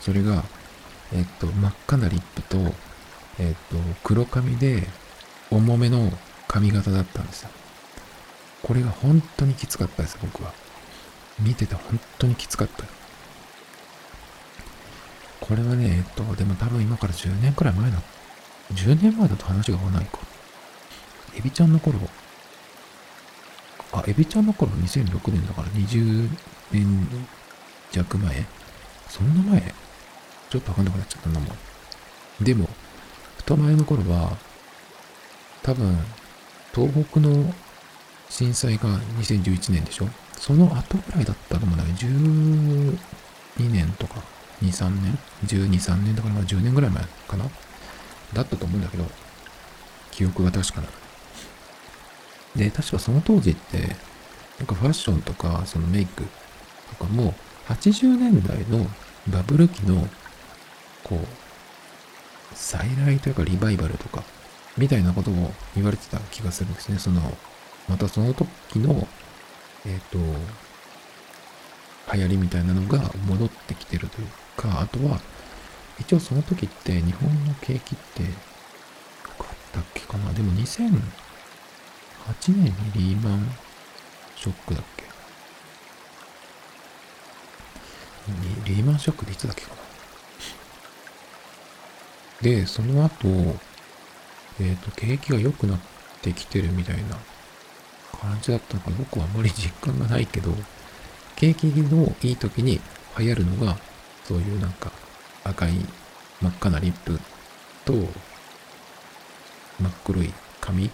[0.00, 0.44] それが、
[1.12, 2.56] えっと、真っ赤なリップと、
[3.38, 4.86] えっと、黒髪で、
[5.50, 6.10] 重めの
[6.48, 7.50] 髪型だったんですよ。
[8.62, 10.52] これが本当にきつかったです、僕は。
[11.40, 12.84] 見てて本当にきつかった。
[15.40, 17.98] これはね、えっと、でも多分今から10年くらい前だ。
[18.72, 20.18] 10年前だと話が合わないか。
[21.36, 21.98] エビちゃんの頃、
[24.00, 26.28] あ、エビちゃんの頃2006年だから20
[26.72, 27.08] 年
[27.92, 28.46] 弱前
[29.08, 29.74] そんな前？
[30.50, 32.44] ちょっとわかんなくなっちゃったなもん。
[32.44, 32.68] でも、
[33.38, 34.36] 太前の頃は、
[35.62, 35.96] 多分、
[36.74, 37.54] 東北の
[38.28, 38.88] 震災が
[39.20, 40.08] 2011年でしょ？
[40.36, 42.98] その後ぐらいだったと思うんだけど、12
[43.70, 44.20] 年とか
[44.62, 47.44] 2、3年 ?12、3年だからまあ10年ぐらい前かな？
[48.32, 49.04] だったと思うんだけど、
[50.10, 50.88] 記憶が確かな。
[52.56, 53.96] で、確かその当時って、
[54.58, 56.24] なんかファッションとか、そのメイク
[56.98, 57.34] とかも、
[57.68, 58.86] 80年代の
[59.28, 60.06] バブル期の、
[61.02, 61.26] こう、
[62.54, 64.22] 再来というかリバイバルとか、
[64.76, 66.98] みたいなことを言われてた気がするんですね。
[66.98, 67.20] その、
[67.88, 69.06] またその時の、
[69.86, 70.18] えっ、ー、と、
[72.14, 75.20] 流行りみたいなのが戻ってきてるというか、あとは、
[75.98, 78.28] 一応その時って日本の景気って良
[79.44, 81.00] かったっけかなでも2000
[82.26, 83.50] 8年にリーマン
[84.36, 85.04] ショックだっけ？
[88.64, 89.76] リーマンショックでいつだっけかな？
[92.40, 93.28] で、その後、
[94.60, 95.78] えっ、ー、と、景気が良くなっ
[96.22, 97.18] てきてるみたいな
[98.18, 100.52] 感じだったのか僕はあんまり実感がないけど、
[101.36, 102.80] 景気のいい時に
[103.18, 103.76] 流行るのが、
[104.24, 104.90] そういうなんか
[105.42, 105.72] 赤い
[106.40, 107.20] 真っ赤なリップ
[107.84, 110.90] と真っ黒い髪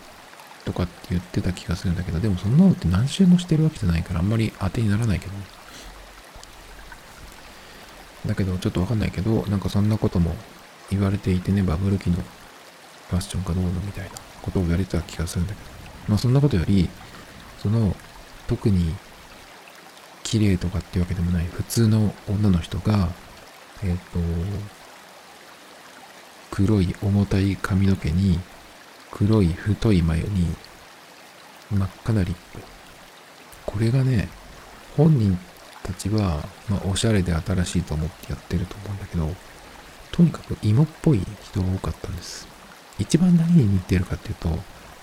[0.64, 5.33] とかって言ってた気がするんだけど、でもそんなのって何周もしてるわけじゃないからあんまり当てにならないけど。
[8.27, 10.35] だけどちょっとわかんないけど、なんかそんなことも
[10.90, 14.11] 言われていてね、バブル期のファッションかどうのみたいな
[14.42, 15.70] ことを言われてた気がするんだけど。
[16.09, 16.88] まあそんなことより、
[17.62, 17.94] その
[18.46, 18.94] 特に
[20.23, 23.09] 綺麗とかってわけでもない普通の女の人が、
[23.83, 24.18] えっ、ー、と、
[26.51, 28.38] 黒い重たい髪の毛に、
[29.11, 30.55] 黒い太い眉に、
[31.70, 32.61] 真っ赤なリップ。
[33.66, 34.29] これがね、
[34.96, 35.38] 本人
[35.83, 39.29] たちは、まあ、おしゃれで新しいと思ってやってると思うんだけど、
[40.12, 42.49] とにかく芋っぽい人が多かったんです。
[42.99, 44.59] 一番何に似てるかっていうと、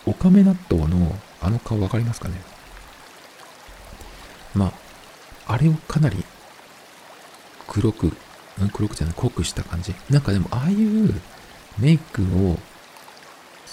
[0.06, 2.42] オカメ納豆のあの顔わかりますかね？
[4.54, 4.74] ま
[5.48, 6.24] あ、あれをかなり
[7.68, 8.12] 黒く、
[8.74, 9.94] 黒くじゃない、濃くした感じ。
[10.10, 11.14] なんかでも、ああいう
[11.78, 12.58] メイクを、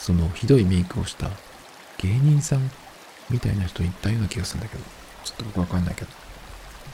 [0.05, 1.31] その、ひどいメイクをした
[1.97, 2.71] 芸人さん
[3.31, 4.85] みたいな人いたような気がするんだけど、
[5.25, 6.11] ちょっと僕わかんないけど。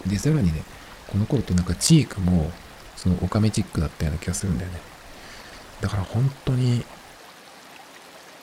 [0.07, 0.63] で、さらにね、
[1.09, 2.53] この頃ってなんかチークも、
[2.95, 4.81] そのオカメチックだったような気がするんだよね。
[5.81, 6.85] だから本当に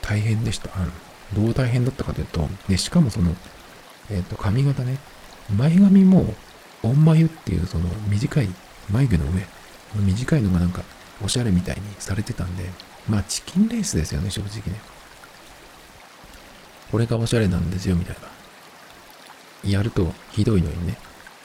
[0.02, 0.70] 大変でした。
[1.34, 3.34] どう大変だったかというと、で、しかもその、
[4.10, 4.98] えっ、ー、と、髪型ね、
[5.56, 6.36] 前髪も、
[6.84, 8.50] オン眉っていうその短い
[8.92, 9.48] 眉毛の上、
[9.96, 10.84] 短いのがなんか
[11.24, 12.70] おしゃれみたいにされてたんで、
[13.10, 14.80] まあチキンレースですよね、正直ね。
[16.92, 18.16] これがおしゃれなんですよ、みたい
[19.64, 19.70] な。
[19.70, 20.98] やるとひどいのにね、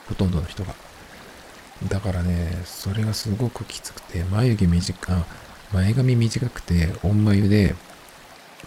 [0.08, 0.74] ほとんどの人が。
[1.88, 5.24] だからね、それがすごくきつくて、眉毛短、
[5.72, 7.74] 前髪短くて、オン眉で、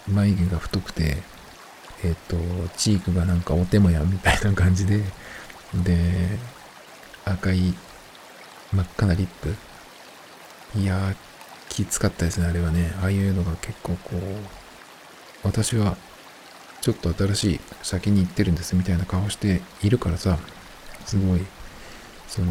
[0.08, 1.18] 眉毛が太くて、
[2.04, 5.02] えっ、ー、と、チークがなんかお手もやみたいな感じで、
[5.74, 6.38] で、
[7.24, 7.74] 赤い
[8.74, 9.56] 真っ赤なリップ。
[10.78, 11.16] いやー、
[11.76, 12.94] きつかったですね、あれはね。
[13.02, 14.20] ああいうのが結構こう、
[15.44, 15.98] 私は
[16.80, 20.40] ちょっと新しい先に行ってるんですみたいな顔しているからさ、
[21.06, 21.42] すごい、
[22.30, 22.48] その、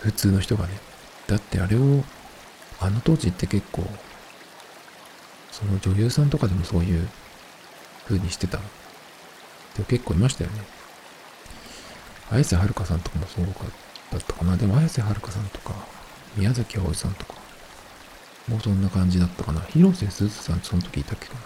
[0.00, 0.72] 普通の人がね、
[1.26, 2.02] だってあれを、
[2.80, 3.86] あの当時って結構、
[5.50, 7.06] その女優さんとかでもそういう
[8.06, 8.60] 風にしてたっ
[9.74, 10.60] て結構いましたよね。
[12.30, 13.44] 綾瀬はるかさんとかもそう
[14.16, 14.56] だったかな。
[14.56, 15.74] でも綾瀬はるかさんとか、
[16.36, 17.34] 宮崎あおさんとか、
[18.48, 19.60] もうそんな感じだったかな。
[19.62, 21.40] 広瀬すずさんその時いたっけかな。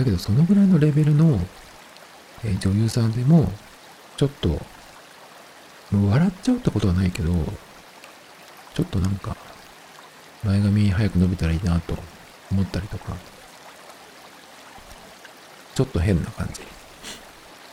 [0.00, 1.40] だけどそのぐらいのレベルの、
[2.44, 3.50] えー、女優さんでも、
[4.16, 4.60] ちょっと、
[5.92, 7.32] 笑っちゃうってことはないけど、
[8.74, 9.36] ちょっとなんか、
[10.44, 11.96] 前髪早く伸びたらいいなと
[12.50, 13.16] 思ったりとか、
[15.74, 16.62] ちょっと変な感じ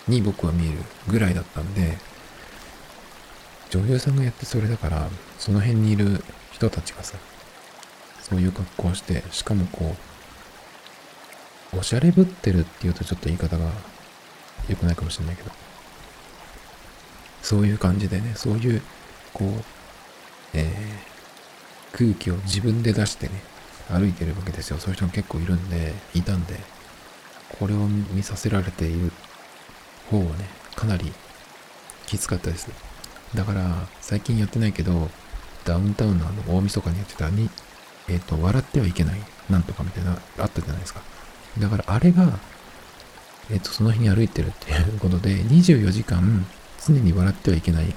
[0.08, 1.98] に僕は見えるぐらいだったんで、
[3.74, 5.10] 女優さんがやってそれだから、
[5.40, 7.18] その辺にいる人たちがさ、
[8.22, 9.96] そういう格好をして、しかもこ
[11.74, 13.72] うおしゃれぶってるっていうとちょっと言い方が
[14.70, 15.50] 良くないかもしれないけど、
[17.42, 18.82] そういう感じでね、そういう、
[19.34, 19.64] こう、
[20.54, 23.42] えー、空気を自分で出してね、
[23.90, 24.78] 歩いてるわけですよ。
[24.78, 26.60] そういう人も結構いるんで、いたんで、
[27.58, 29.12] これを見させられている
[30.12, 31.12] 方はね、かなり
[32.06, 32.93] きつかったです。
[33.36, 35.10] だから、最近やってないけど、
[35.66, 37.50] ダウンタウンのあの、大晦日にやってたに、
[38.08, 39.20] えっ、ー、と、笑ってはいけない、
[39.50, 41.02] なんとかみたいな、あったじゃないですか。
[41.60, 42.40] だから、あれが、
[43.50, 46.46] えっ、ー、と、その日に歩いてるっていうことで、24時間、
[46.86, 47.96] 常に笑ってはいけない、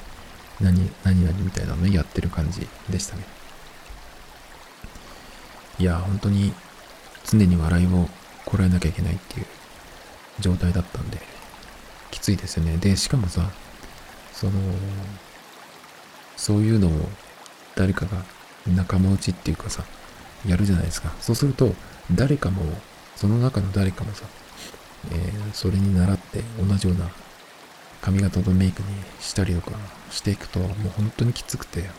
[0.60, 3.24] 何、何々みたいなのをやってる感じでしたね。
[5.78, 6.54] いや、本当に、
[7.24, 8.08] 常に笑いを
[8.44, 9.46] こらえなきゃいけないっていう
[10.40, 11.18] 状態だったんで、
[12.10, 12.76] きついですよね。
[12.78, 13.50] で、しかもさ、
[14.32, 14.52] その、
[16.36, 16.90] そういうのを
[17.74, 18.24] 誰かが
[18.66, 19.84] 仲間内っていうかさ、
[20.46, 21.12] やるじゃないですか。
[21.20, 21.74] そうすると、
[22.14, 22.62] 誰かも、
[23.16, 24.24] その中の誰かもさ、
[25.10, 27.10] えー、それに倣って同じような
[28.00, 28.88] 髪型とメイクに
[29.20, 29.76] したりとか
[30.10, 31.90] していくと、もう本当にきつくて、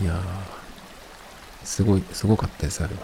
[0.00, 3.00] いやー、すごい、すごかったです、あれは。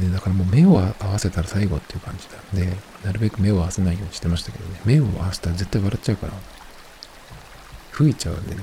[0.00, 2.66] で、だからもう目を合わせたら最後っていう感じだ。
[2.66, 4.80] で、なるべく目を合わせないようにしてましたけどね。
[4.84, 6.32] 目を合わせたら絶対笑っちゃうから、
[7.90, 8.62] 吹いちゃうんでね。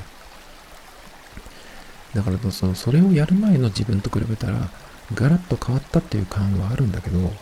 [2.14, 4.70] だからその、それをやる前の自分と比べたら、
[5.14, 7.34] ガラッと変わったっていう感はあるんだけど、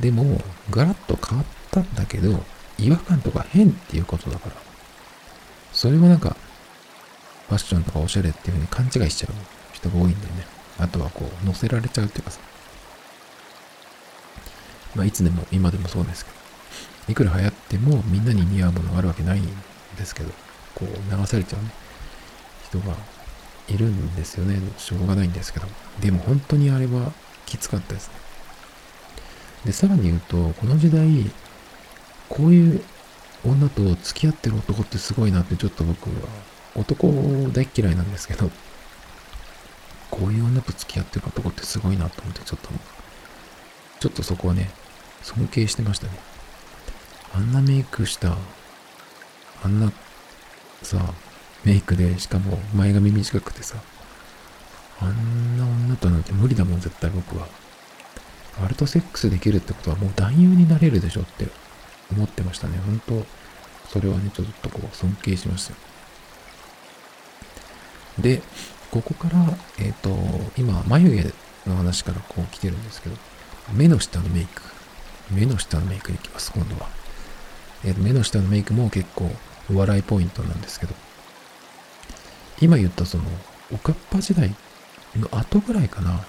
[0.00, 2.44] でも、ガラッと変わったんだけど、
[2.78, 4.56] 違和感とか変っていうことだから。
[5.72, 6.36] それをなんか、
[7.48, 9.32] ファッションとかおしゃれっていう風に勘違いしちゃう
[9.72, 10.46] 人が多いんだよね。
[10.78, 12.51] あとはこう、乗せられちゃうっていうかさ。
[14.94, 16.36] まあ、いつでも、今でもそうですけど、
[17.12, 19.46] いくら流行ってもみんなに似合うものがあるわけないん
[19.96, 20.30] ですけど、
[20.74, 21.70] こう、流されちゃうね、
[22.68, 22.94] 人が
[23.68, 24.60] いるんですよね。
[24.78, 25.66] しょうがないんですけど。
[26.00, 27.12] でも本当にあれは
[27.46, 28.14] きつかったですね。
[29.66, 31.30] で、さらに言うと、この時代、
[32.28, 32.84] こういう
[33.44, 36.28] 女と付き合ってる男ってすごいなってちょっと僕は、
[36.74, 37.08] 男
[37.52, 38.50] 大嫌いなんですけど、
[40.10, 42.68] こういう女と付き合ってる男ってすごいなと思って、ちょっと、
[44.00, 44.70] ちょっとそこはね、
[45.22, 46.12] 尊敬してましたね。
[47.34, 48.36] あんなメイクした、
[49.62, 49.92] あんな
[50.82, 51.14] さ、
[51.64, 53.76] メイクで、しかも前髪短くてさ、
[55.00, 57.46] あんな女となんて無理だもん、絶対僕は。
[58.62, 61.46] あれとセックスできるってことはもう男優になれるでしょって
[62.12, 62.78] 思ってましたね。
[62.84, 63.24] 本当
[63.88, 65.76] それはね、ちょっとこう尊敬しましたよ。
[68.18, 68.42] で、
[68.90, 69.38] ここから、
[69.78, 70.10] えっ、ー、と、
[70.58, 71.10] 今、眉
[71.64, 73.16] 毛の話からこう来てるんですけど、
[73.72, 74.62] 目の下のメイク。
[75.32, 76.88] 目の下のメイクいきます、今度は。
[77.84, 79.30] えー、目の下のメイクも結構
[79.72, 80.94] お笑いポイントなんですけど、
[82.60, 83.24] 今言ったその、
[83.72, 84.54] おかっぱ時代
[85.16, 86.24] の後ぐらいかな。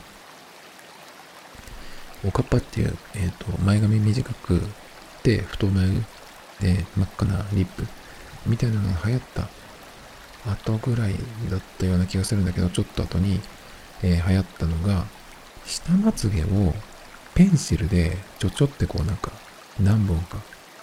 [2.25, 4.61] おかっぱっていう、えっ、ー、と、前髪短く
[5.23, 6.03] て、太眉
[6.61, 7.85] で真っ赤なリップ
[8.45, 9.47] みたいなのが流行った
[10.51, 11.15] 後ぐらい
[11.49, 13.41] だったような気がするんだけど、ちょっと後に、
[14.01, 15.05] えー、流行ったのが、
[15.65, 16.73] 下まつげを
[17.35, 19.31] ペンシルでちょちょってこうなんか
[19.79, 20.37] 何本か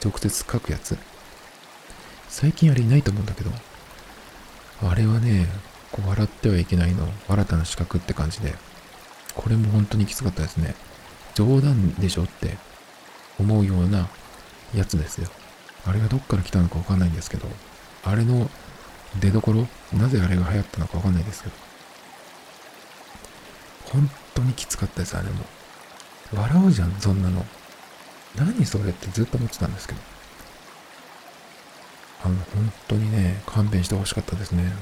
[0.04, 0.98] 直接描くやつ。
[2.28, 3.50] 最近あれいないと思うんだけど、
[4.82, 5.46] あれはね、
[5.92, 8.54] こう笑ってはいけないの、新たな資格って感じで、
[9.34, 10.74] これも本当にきつかったですね。
[11.34, 12.56] 冗談でしょって
[13.38, 14.08] 思うような
[14.74, 15.28] やつですよ。
[15.86, 17.48] あれがどっから来たのかわかんないんですけど、
[18.04, 18.50] あれの
[19.20, 21.54] 出どころ、なぜあれが流行ったのかわかんないですけど、
[23.92, 25.44] 本当にきつかったです、あれも。
[26.32, 27.44] 笑うじゃん、そんなの。
[28.36, 30.00] 何それってずっと思ってたんですけど。
[32.24, 34.72] あの、本当にね、勘弁してほしかったですね。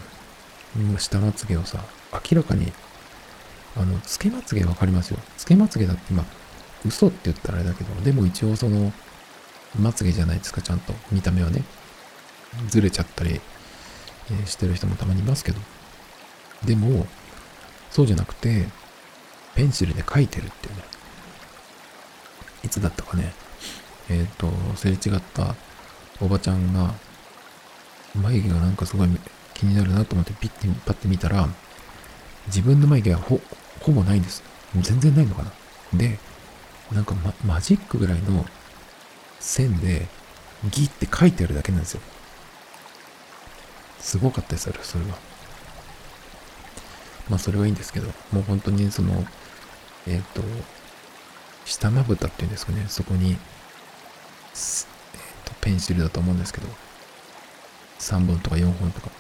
[0.99, 1.83] 下まつげをさ、
[2.13, 2.73] 明らかに、
[3.77, 5.19] あの、つけまつげわかりますよ。
[5.37, 6.27] つけまつげだって、まあ、
[6.87, 8.93] 嘘って言ったらあれだけど、でも一応その、
[9.79, 10.93] まつげじゃないですか、ちゃんと。
[11.11, 11.63] 見た目はね。
[12.69, 13.41] ずれちゃったり、
[14.31, 15.61] え、してる人もたまにいますけど。
[16.65, 17.07] でも、
[17.91, 18.67] そうじゃなくて、
[19.55, 20.83] ペンシルで描いてるっていうね。
[22.65, 23.33] いつだったかね。
[24.09, 25.55] えっ、ー、と、すれ違った
[26.21, 26.95] おばちゃんが、
[28.15, 29.09] 眉毛がなんかすごい
[29.55, 31.49] 気になるなと思ってピッてパッて見たら、
[32.47, 33.41] 自分の眉毛はほ、
[33.81, 34.43] ほぼないんです。
[34.77, 35.53] 全然ないのかな。
[35.95, 36.19] で、
[36.93, 38.45] なんか、ま、マジックぐらいの
[39.41, 40.07] 線で
[40.71, 42.01] ギって書いてあるだけなんですよ。
[44.01, 45.19] すごかったですよ、それは。
[47.29, 49.25] まあ、それはいいんですけど、もう本当にその、
[50.07, 50.43] えっ、ー、と、
[51.69, 54.85] 下まぶたっていうんですかね、そこに、えっ、ー、
[55.45, 56.69] と、ペンシルだと思うんですけど、
[57.99, 59.11] 3本とか4本とか、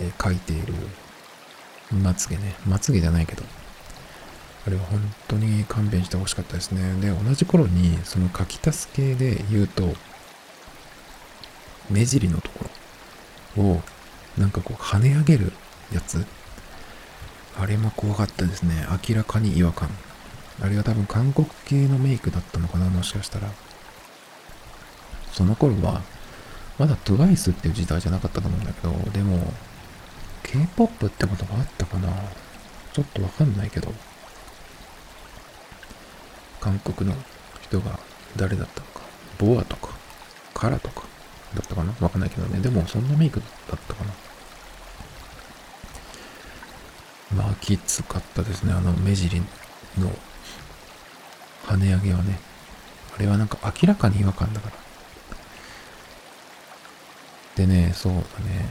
[0.00, 0.72] えー、書いている
[1.92, 2.54] まつげね。
[2.66, 3.42] まつげじゃないけど、
[4.66, 6.98] あれは本当に勘弁してほしかったですね。
[7.00, 9.94] で、同じ頃に、その書き足す系で言うと、
[11.90, 12.64] 目尻のとこ
[13.58, 13.82] ろを、
[14.38, 15.52] なんかこう跳ね上げる
[15.92, 16.24] やつ。
[17.56, 18.86] あれも怖かったですね。
[19.08, 19.90] 明らかに違和感。
[20.62, 23.50] あれは多分韓国系のメイクだったのかな、もしかしたら。
[25.32, 26.02] その頃は、
[26.78, 29.52] まだ TWICE っていう時代じゃなかったと思うんだけど、でも、
[30.44, 32.08] K-POP ってことがあったかな
[32.92, 33.92] ちょっとわかんないけど、
[36.60, 37.16] 韓国の
[37.62, 37.98] 人が
[38.36, 39.00] 誰だったのか、
[39.38, 39.88] ボアとか、
[40.54, 41.02] カラとか、
[41.54, 42.60] だったかなわかんないけどね。
[42.60, 43.46] でも、そんなメイクだ
[43.76, 44.12] ったかな
[47.42, 48.72] まあ、きつかったですね。
[48.72, 49.40] あの、目尻
[49.98, 50.10] の
[51.66, 52.38] 跳ね上げはね。
[53.16, 54.76] あれはなんか明らかに違和感だから。
[57.56, 58.68] でね、そうだね。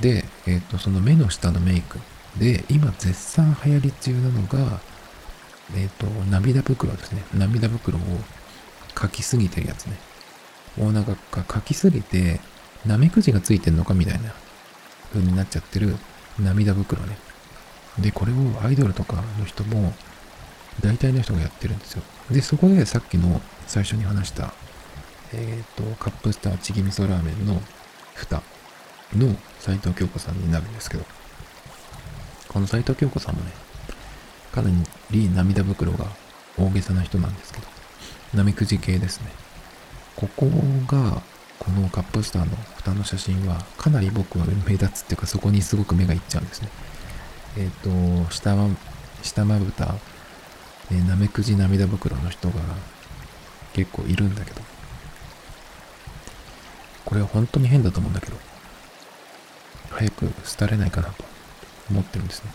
[0.00, 1.98] で、えっ、ー、と、その目の下のメイク
[2.38, 4.80] で、今絶賛流行り中なのが、
[5.74, 7.22] えっ、ー、と、涙袋ですね。
[7.34, 8.00] 涙袋を
[8.94, 9.96] 描きすぎてるやつね。
[10.76, 12.40] もうなんか描きすぎて、
[12.86, 14.32] ナメクジがついてんのかみたいな
[15.12, 15.96] 風になっちゃってる
[16.38, 17.18] 涙袋ね。
[17.98, 19.92] で、これをアイドルとかの人も、
[20.82, 22.02] 大体の人がやってるんですよ。
[22.30, 24.52] で、そこでさっきの最初に話した、
[25.32, 27.60] えっ、ー、と、カップスターチゲ味噌ラーメンの
[28.14, 28.42] 蓋
[29.16, 31.04] の斎藤京子さんになるんですけど、
[32.48, 33.50] この斎藤京子さんもね、
[34.52, 34.70] かな
[35.10, 36.06] り涙袋が
[36.58, 37.66] 大げさな人なんですけど、
[38.34, 39.26] なめくじ系ですね。
[40.16, 40.46] ここ
[40.86, 41.22] が、
[41.58, 46.68] このカップスターの蓋の写真は、かなり僕は目立つっていうか、そこにすごく目がいっちゃうんですね。
[47.56, 48.68] えっ、ー、と、下ま、
[49.22, 49.94] 下まぶた、
[50.92, 52.60] えー、なめくじ涙袋の人が
[53.72, 54.60] 結構いるんだけど、
[57.04, 58.36] これは本当に変だと思うんだけど、
[59.90, 60.26] 早く
[60.58, 61.24] 廃れないかなと
[61.90, 62.50] 思ってるんですね。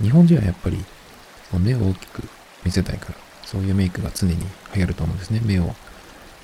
[0.00, 0.84] 日本人はやっぱり
[1.52, 2.22] 目を大きく
[2.64, 3.14] 見せたいから、
[3.44, 4.36] そういうメイクが常に
[4.74, 5.40] 流行ると思うんですね。
[5.44, 5.74] 目を、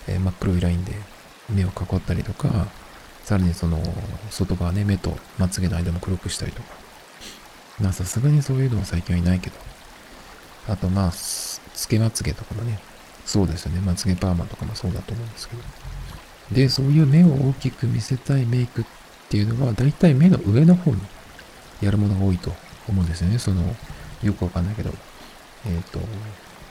[0.06, 0.94] えー、真っ黒いラインで
[1.48, 2.68] 目を囲ったりとか、
[3.24, 3.82] さらにその
[4.30, 6.68] 外側ね、目とまつげの間も黒くしたりとか。
[7.80, 9.69] まあさすがにそういうのは最近はいないけど。
[10.70, 12.78] あとまあ、つけまつげとかもね、
[13.26, 13.80] そうですよね。
[13.80, 15.62] まつげパーマとかもそうだと思うんですけど。
[16.52, 18.84] で、そういう目を大きく見せたいメイクっ
[19.28, 21.00] ていうのは、だいたい目の上の方に
[21.82, 22.52] やるものが多いと
[22.88, 23.38] 思うんですよね。
[23.38, 23.62] その、
[24.22, 24.90] よくわかんないけど、
[25.66, 25.98] えっ、ー、と、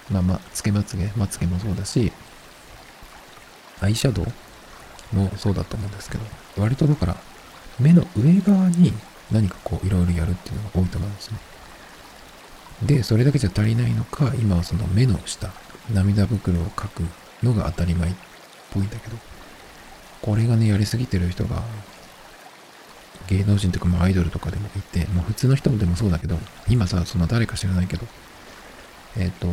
[0.09, 2.11] まあまあ、つけまつげ、まつげもそうだし、
[3.81, 6.23] アイシャドウもそうだと思うんですけど、
[6.57, 7.17] 割とだから、
[7.79, 8.93] 目の上側に
[9.31, 11.48] 何かこう、いろいろやるっていうのが多いと思うんですね。
[12.83, 15.51] で、それだけじゃ足りないのか、今はその目の下、
[15.93, 17.03] 涙袋を描く
[17.43, 18.13] のが当たり前っ
[18.71, 19.17] ぽいんだけど、
[20.21, 21.63] これがね、やりすぎてる人が、
[23.27, 26.37] 芸能人とかもアイドルとかでもいて、もう普通の人でもそうだけど、
[26.69, 28.07] 今さ、その誰か知らないけど、
[29.17, 29.47] えっ、ー、と、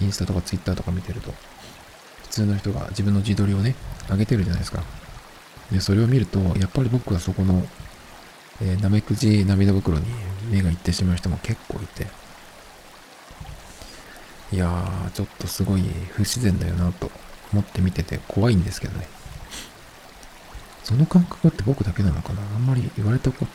[0.00, 1.32] インスタとかツイッターとか見てると、
[2.22, 3.74] 普通の人が自分の自撮りをね、
[4.10, 4.82] 上げてるじゃないですか。
[5.70, 7.66] で、それを見ると、やっぱり僕はそこの、
[8.60, 10.06] えー、なめくじ涙袋に
[10.50, 12.06] 目がいってしまう人も結構いて、
[14.52, 17.10] いやー、ちょっとすごい不自然だよなと
[17.52, 19.08] 思って見てて怖いんですけどね。
[20.84, 22.42] その感覚って僕だけなのかな？
[22.42, 23.46] あんまり言われたこ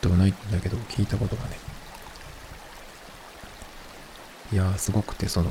[0.00, 1.56] とはないんだけど、聞いたことがね。
[4.52, 5.48] いやー、すごくて、その、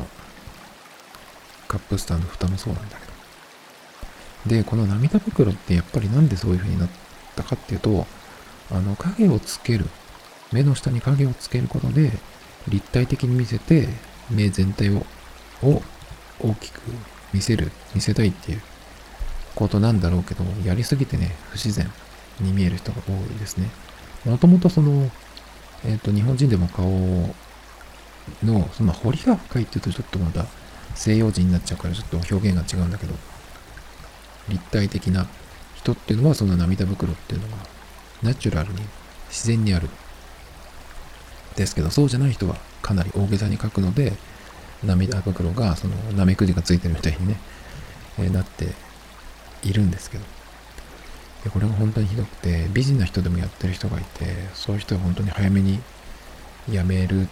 [1.67, 3.05] カップスターの蓋もそうなんだけ
[4.49, 4.57] ど。
[4.57, 6.89] で、この涙袋ってやっぱりなんでそういう風になっ
[7.35, 8.05] たかっていうと、
[8.69, 9.85] あの、影をつける。
[10.51, 12.11] 目の下に影をつけることで、
[12.67, 13.87] 立体的に見せて、
[14.31, 15.05] 目全体を、
[15.63, 15.81] を
[16.39, 16.81] 大きく
[17.33, 18.61] 見せる、見せたいっていう
[19.55, 21.89] ことなんだろうけど、やりすぎてね、不自然
[22.39, 23.69] に見える人が多いですね。
[24.25, 25.09] もともとその、
[25.85, 26.85] えっ、ー、と、日本人でも顔
[28.43, 30.45] の、その彫りが深いって言うとちょっとまた
[30.95, 33.13] 西洋人になっちゃうからちょっと表現が違うんだけど、
[34.49, 35.27] 立体的な
[35.75, 37.57] 人っていうのはその涙袋っていうのが
[38.21, 38.81] ナチュラルに
[39.29, 39.89] 自然にある。
[41.55, 44.13] ですけど、そうじゃない人はかなり大げさに描くので、
[44.83, 47.37] 涙袋がそのなめくじがついてるみたいにね、
[48.19, 48.73] えー、なって
[49.63, 50.23] いるんですけど。
[51.43, 55.79] でこれが本当にひどくて、美人な人でもやってる人がいて、そういう人は本当に早めに
[56.71, 57.27] やめる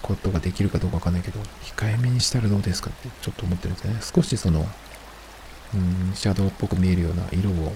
[0.00, 3.96] ことができるかどうかわかんないけど、控えめにしたらどうですかってちょっと思ってるんですね。
[4.00, 4.64] 少しその、
[5.74, 7.72] うん、シャドウっぽく見えるような色を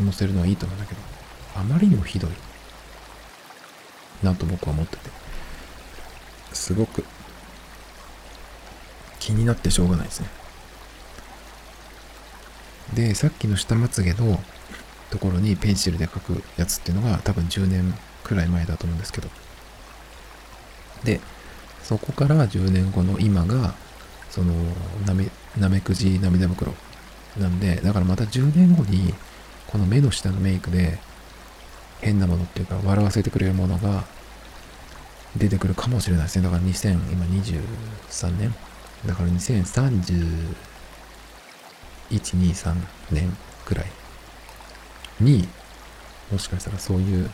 [0.00, 1.00] 乗せるのはいいと思うんだけど、
[1.54, 2.30] あまりにもひどい。
[4.24, 5.10] なと僕は思ってて。
[6.52, 7.04] すごく
[9.18, 10.28] 気になってしょうがないですね。
[12.94, 14.40] で、さっきの下まつげの
[15.10, 19.28] ところにペンシルで描くやつっていうのが多分10年くらい前だと思うんですけど、
[21.04, 21.20] で、
[21.82, 23.74] そこから10年後の今が、
[24.30, 24.52] その、
[25.06, 25.28] なめ、
[25.58, 26.74] なめくじ涙袋
[27.38, 29.14] なんで、だからまた10年後に、
[29.66, 30.98] この目の下のメイクで、
[32.00, 34.04] 変なものっていうか、笑わせてくれるものが
[35.38, 36.44] 出てくるかもしれないですね。
[36.44, 38.54] だから2000、今23年
[39.06, 40.16] だから2031、
[42.10, 42.74] 2、3
[43.12, 43.86] 年くらい
[45.20, 45.46] に、
[46.30, 47.30] もしかしたらそういう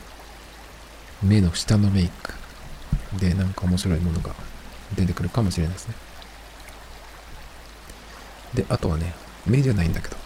[1.23, 2.35] 目の下のメイク
[3.19, 4.35] でなんか面白いものが
[4.95, 5.95] 出てくるかもしれないですね。
[8.55, 9.15] で、あとはね、
[9.47, 10.17] 目じゃないんだけど、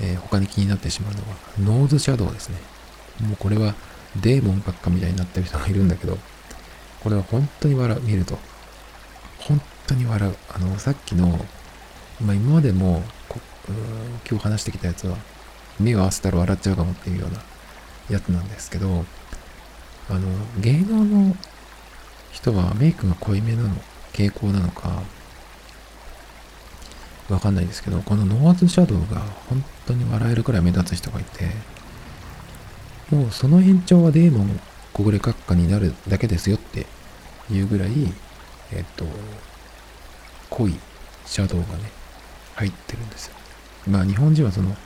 [0.00, 2.58] えー、他に気になってしまうのは、ノーズシャドウですね。
[3.20, 3.74] もうこれは
[4.20, 6.18] デーモン閣下みたいになってる人がいるんだけど、
[7.02, 8.38] これは本当に笑う、見ると。
[9.40, 10.36] 本当に笑う。
[10.54, 11.44] あの、さっきの、
[12.20, 13.02] まあ、今までも
[14.28, 15.16] 今日話してきたやつは、
[15.80, 17.40] 目を合わせたら笑っちゃうかもっていうような
[18.10, 19.04] やつなんですけど、
[20.08, 20.28] あの、
[20.60, 21.36] 芸能の
[22.30, 23.70] 人はメイクが濃いめなの、
[24.12, 25.02] 傾向なのか、
[27.28, 31.50] わかんないですけど、このノーアズシャドウが本当に笑えるくらい目立つ人がいて、
[33.10, 34.60] もうその延長はデーモン
[34.92, 36.86] 小暮閣下になるだけですよって
[37.50, 37.90] いうぐらい、
[38.72, 39.06] えっと、
[40.50, 40.78] 濃い
[41.26, 41.90] シャドウがね、
[42.56, 43.34] 入ってるんですよ。
[43.88, 44.76] まあ日本人はその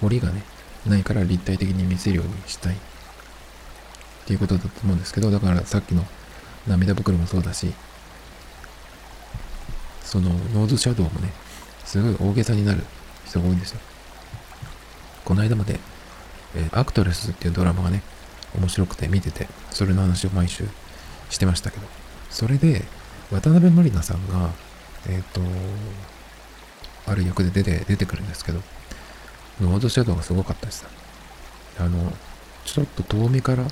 [0.00, 0.42] 彫りがね、
[0.86, 2.78] ないから立体的に見せるようにしたいっ
[4.26, 6.04] ていうことだと思うんですけど、だからさっきの
[6.66, 7.72] 涙袋もそうだし、
[10.04, 11.32] そのノーズシャドウもね、
[11.84, 12.84] すごい大げさになる
[13.26, 13.80] 人が多いんですよ。
[15.24, 15.80] この間まで、
[16.54, 18.02] えー、アクトレスっていうドラマがね、
[18.56, 20.64] 面白くて見てて、それの話を毎週
[21.30, 21.86] してましたけど、
[22.30, 22.84] それで、
[23.30, 24.50] 渡辺満里奈さんが、
[25.06, 25.40] えっ、ー、と、
[27.06, 28.60] ある役で出て、出てくるんですけど、
[29.60, 30.86] ノードシャドウがすごかったです
[31.78, 32.12] あの、
[32.64, 33.64] ちょっと遠目から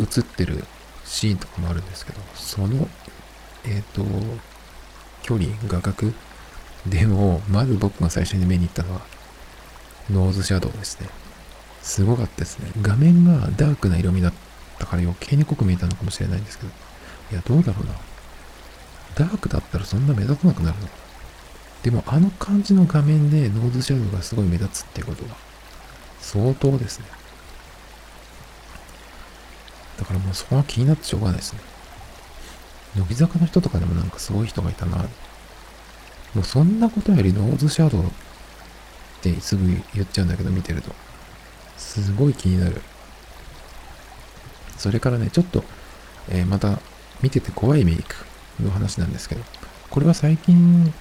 [0.00, 0.64] 映ってる
[1.04, 2.88] シーンとかもあるんですけど、その、
[3.64, 4.04] えっ、ー、と、
[5.22, 6.12] 距離、画角
[6.86, 9.00] でも、まず僕が最初に目に行ったのは、
[10.10, 11.08] ノーズシャドウですね。
[11.88, 12.70] すごかったですね。
[12.82, 14.32] 画面がダークな色味だっ
[14.78, 16.70] たから余計に濃く見えたのかもしれないんですけど。
[17.32, 17.94] いや、どうだろうな。
[19.14, 20.88] ダークだったらそんな目立たなくなるの？
[21.82, 25.30] でもあの感じの画面でノーズシャドウがすごい目立つっていうことは
[26.20, 27.06] 相当ですね。
[29.98, 31.60] だからもうそこは気になってしょうがないですね。
[32.96, 34.98] 乃木坂の人とかでもなんかすごい人がいたな。
[36.34, 38.04] もうそんなことよりノーズシャドウっ
[39.22, 40.92] てすぐ言っちゃうんだけど見てると。
[41.78, 42.82] すごい気になる。
[44.76, 45.64] それからね、ちょっと、
[46.28, 46.78] えー、また
[47.22, 48.14] 見てて怖いメイク
[48.62, 49.42] の話なんですけど、
[49.90, 50.92] これは最近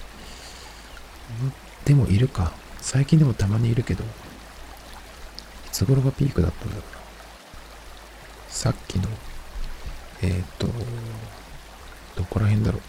[1.86, 2.54] でもいるか。
[2.80, 4.08] 最近でもたまにいるけど、い
[5.72, 7.00] つ頃がピークだったんだろうな。
[8.48, 9.10] さっきの、
[10.22, 10.68] えっ、と、
[12.16, 12.82] どこら辺だろう。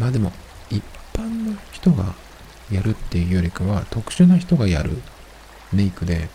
[0.00, 0.32] まあでも、
[0.70, 0.82] 一
[1.12, 2.14] 般の人が
[2.70, 5.02] やるっていうよりかは、特殊な人がやる
[5.72, 6.28] メイクで、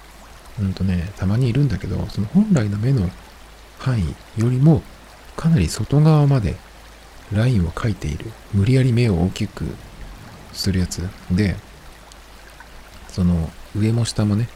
[0.59, 3.09] うんとね、たまにいるんだけど、その本来の目の
[3.79, 4.81] 範囲よりも、
[5.35, 6.55] かなり外側まで
[7.31, 8.31] ラインを描いている。
[8.53, 9.65] 無理やり目を大きく
[10.53, 11.55] するやつで、
[13.09, 14.47] その上も下もね、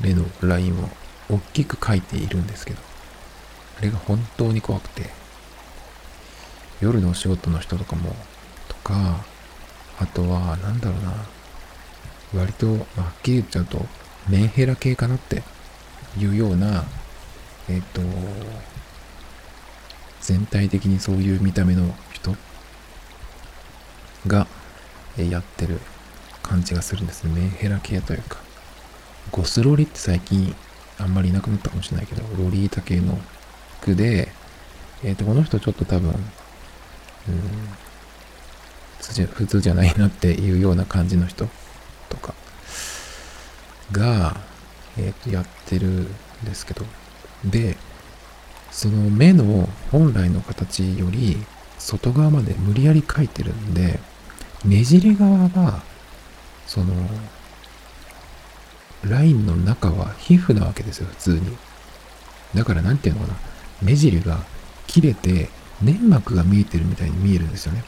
[0.00, 0.88] 目のラインを
[1.30, 2.80] 大きく描いているんですけど、
[3.78, 5.10] あれが本当に怖くて、
[6.80, 8.14] 夜のお仕事の人とかも、
[8.68, 9.24] とか、
[9.98, 12.78] あとは、なんだろうな、割と、はっ
[13.22, 13.86] きり言っちゃうと、
[14.28, 15.42] メンヘラ系かなって
[16.18, 16.84] いうような、
[17.68, 18.00] えっ、と、
[20.20, 22.34] 全体的にそういう見た目の人
[24.26, 24.46] が
[25.16, 25.80] やってる
[26.42, 27.32] 感じがするんですね。
[27.34, 28.38] メンヘラ系というか。
[29.30, 30.54] ゴスロリって最近
[30.98, 33.18] あんまりいなくなったかもしれないけど、ロリータ系の
[33.80, 34.28] 服で、
[35.02, 36.16] えっ、と、この人ちょっと多分、うん、
[39.26, 41.48] 普通じゃないなっていうような感じの人
[42.08, 42.34] とか
[43.92, 44.36] が、
[44.96, 46.06] えっ、ー、と、やってるん
[46.44, 46.84] ですけど、
[47.44, 47.76] で、
[48.70, 51.36] その目の本来の形より
[51.78, 54.00] 外側まで無理やり描いてるんで、
[54.64, 55.82] ねじり側は、
[56.66, 56.94] その、
[59.04, 61.56] ラインの中は皮膚なわけですよ、普通に。
[62.54, 63.38] だからなんていうのかな、
[63.82, 64.38] 目尻が
[64.86, 65.50] 切れて
[65.82, 67.84] 粘膜が見えてるみたいに見えるんですよね。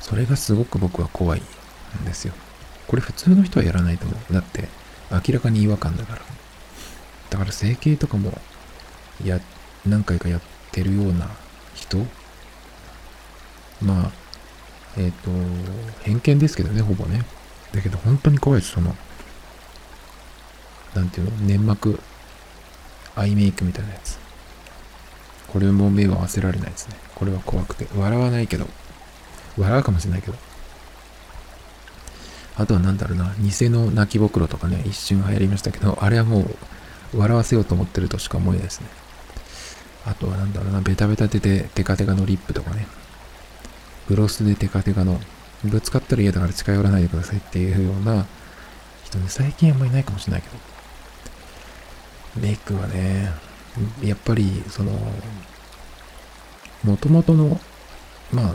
[0.00, 1.42] それがすごく僕は怖い
[2.00, 2.34] んですよ。
[2.92, 4.34] これ普通の人はやらないと思う。
[4.34, 4.68] だって
[5.10, 6.20] 明らかに違和感だから。
[7.30, 8.38] だから整形とかも
[9.24, 9.40] や、
[9.86, 10.40] 何回かやっ
[10.72, 11.30] てるような
[11.74, 11.96] 人？
[13.80, 14.12] まあ、
[14.98, 15.30] えっ、ー、と、
[16.02, 17.24] 偏見ですけどね、ほぼね。
[17.72, 18.94] だけど本当に怖いです、その、
[20.94, 21.98] なんていうの、粘膜、
[23.16, 24.18] アイメイクみたいなやつ。
[25.48, 26.96] これも目を合わせられないですね。
[27.14, 27.86] これは怖くて。
[27.96, 28.66] 笑わないけど。
[29.56, 30.51] 笑うかもしれないけど。
[32.56, 36.40] あとは何だろうな、偽の泣きぼくろとかね、一瞬流行りましたけど、あれはも
[37.14, 38.86] う笑わせようと思ってるとしか思えないですね。
[40.04, 42.86] あとは何だろうな、ベタベタでてテカテカのリップとかね。
[44.08, 45.20] グロスでテカテカの、
[45.64, 48.26] ぶつかったら嫌だから近寄らないでくださいっていうような
[49.04, 50.56] 人ね、最近あんまりないかもしれないけど。
[52.40, 53.30] メイクはね、
[54.02, 54.92] やっぱり、その、
[56.82, 57.60] もともとの、
[58.32, 58.54] まあ、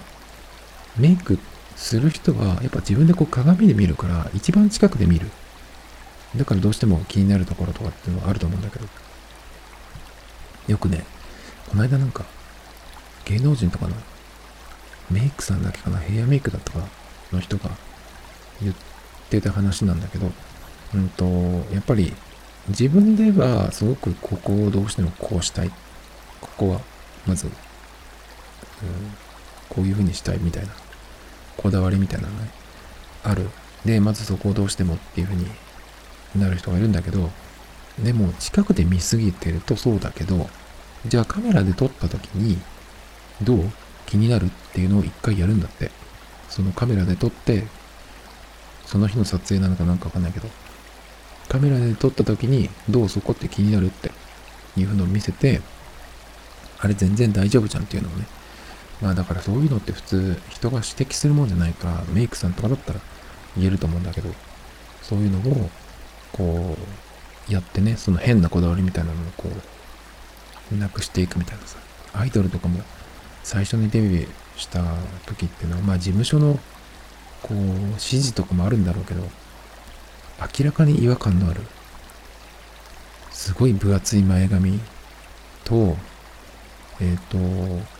[0.98, 5.30] メイクってする人は、やっぱ自分でこう鏡で見るから、一番近くで見る。
[6.36, 8.86] だからどうしても気になるところとかっていうのはあると思うんだけど。
[10.68, 11.06] よくね、
[11.70, 12.26] この間なんか、
[13.26, 13.96] 芸能人とかの
[15.10, 16.80] メイクさんだけかな、ヘアメイクだったか
[17.32, 17.70] の人が
[18.62, 18.76] 言っ
[19.30, 20.32] てた話なんだけど、
[20.96, 21.26] うんと、
[21.74, 22.14] やっぱり
[22.70, 25.72] 自分ではすごくここをどうしてもこうしたい。
[26.42, 26.82] ここは、
[27.26, 27.54] まず、うん、
[29.70, 30.74] こういう風にしたいみたいな、
[31.58, 32.50] こだわりみたいなのが、ね、
[33.24, 33.50] ある。
[33.86, 35.48] で、まずそこをどうしてもっていう風に
[36.36, 37.30] なる人がいるんだけど、
[38.00, 40.50] でも近くで見すぎてるとそうだけど、
[41.06, 42.58] じゃあカメラで撮った時に、
[43.42, 43.72] どう
[44.06, 45.92] 気になるっていうのを一回やるんだって。
[46.50, 47.66] そのカメラで撮って、
[48.86, 50.50] その日の撮影なのかなんかわかんないけど、
[51.50, 54.12] カメラで撮った時に、どうそこって気になるって
[54.78, 55.62] いうのを見せて、
[56.80, 58.26] あれ全然大丈夫じゃんっていうのをね。
[59.02, 63.00] まあだからそういうのって普通人が指摘するもんじゃないから、メイクさんとかだったら
[63.56, 64.30] 言えると思うんだけど、
[65.02, 65.70] そういうのを、
[66.32, 66.78] こ
[67.50, 69.50] う、やってね、その変なこだわりみたいなのをこ
[70.72, 71.78] う、なくしていくみたいなさ。
[72.14, 72.82] アイドルとかも
[73.44, 74.84] 最初にデビューした
[75.26, 76.60] 時っていうのは、まあ事務所の
[77.44, 79.22] こう指示とかもあるんだろうけど、
[80.60, 81.62] 明らかに違和感のある、
[83.32, 84.80] すごい分厚い前髪
[85.64, 85.96] と、
[87.00, 87.97] えっ、ー、と、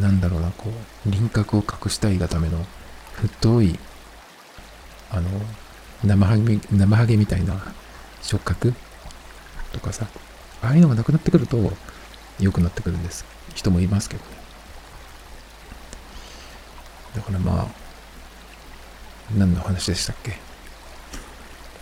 [0.00, 0.70] なんだろうな、こ
[1.06, 2.64] う、輪郭を隠したいがための
[3.12, 3.78] 太い、
[5.10, 5.30] あの、
[6.04, 7.54] 生ハゲ、生ハゲみたいな
[8.22, 8.74] 触覚？
[9.72, 10.06] とかさ、
[10.62, 11.72] ああいうのがなくなってくると
[12.38, 13.24] 良くなってくるんです。
[13.54, 14.30] 人もいますけどね。
[17.16, 17.66] だからまあ、
[19.36, 20.36] 何の話でしたっけ？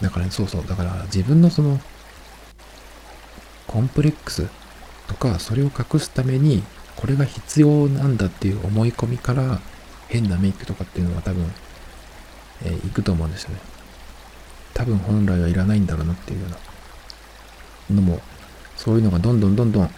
[0.00, 1.80] だから、ね、そうそう、だから自分のその、
[3.66, 4.48] コンプレックス
[5.06, 6.62] とか、それを隠すために、
[6.96, 9.60] これが必要なんだっていう思い込みから、
[10.08, 11.50] 変なメイクとかっていうのは多分、
[12.64, 13.56] えー、いくと思うんですよね。
[14.74, 16.46] 多分本来はいらないんだろうなっていうよ
[17.90, 18.20] うなのも、
[18.76, 19.90] そういうのがどんどんどんどん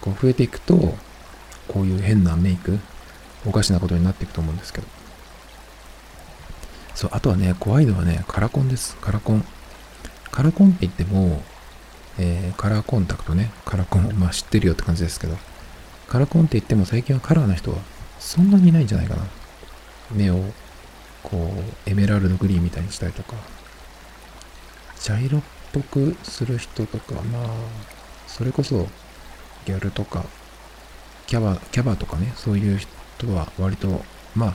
[0.00, 0.94] こう増えていくと、
[1.66, 2.78] こういう変なメイク、
[3.44, 4.86] おかしなことになっていくと思うんですけど。
[6.94, 8.96] そう、あとはね、怖いのはね、カラコンです。
[8.96, 9.44] カラコン。
[10.30, 11.42] カラコンって言っても、
[12.18, 15.36] えー、カラーコンタクトね、カラコン、まあ知ってるよって感じですけど、
[16.08, 17.78] カラコンって言っても最近はカラーな人は
[18.18, 19.22] そんなにいないんじゃないかな。
[20.10, 20.42] 目を、
[21.22, 21.52] こ
[21.86, 23.34] う、エメラルドグリーンみたいにしたりとか、
[24.98, 25.42] 茶色っ
[25.72, 27.46] ぽくする人とか、まあ、
[28.26, 28.88] それこそ、
[29.66, 30.24] ギャルとか、
[31.26, 34.02] キャバ、キャバとかね、そういう人は割と、
[34.34, 34.54] まあ、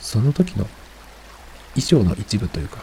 [0.00, 0.66] その時の
[1.74, 2.78] 衣装の一部というか、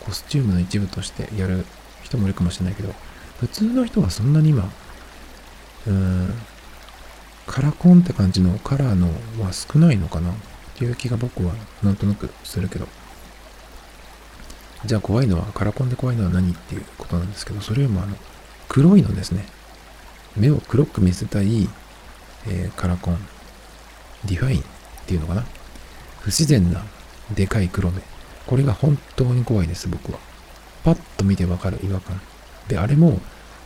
[0.00, 1.64] コスチュームの一部としてやる
[2.02, 2.92] 人もいるかもしれないけど、
[3.38, 4.70] 普通の人はそんなに今、
[5.86, 6.34] うーん、
[7.46, 9.08] カラコンって感じのカラーの
[9.42, 10.34] は少ないのかなっ
[10.76, 12.88] ていう気が僕はなんとなくするけど。
[14.86, 18.16] じゃあ怖いのは、カラコンで怖いのは何っていうことなんですけど、それよりもあの、
[18.68, 19.46] 黒いのですね。
[20.36, 21.68] 目を黒く見せたい、
[22.46, 23.18] えー、カラコン。
[24.26, 24.64] ディファインっ
[25.06, 25.44] ていうのかな
[26.20, 26.82] 不自然な
[27.34, 28.02] でかい黒目。
[28.46, 30.18] これが本当に怖いです、僕は。
[30.82, 32.20] パッと見てわかる違和感。
[32.68, 33.20] で、あれも、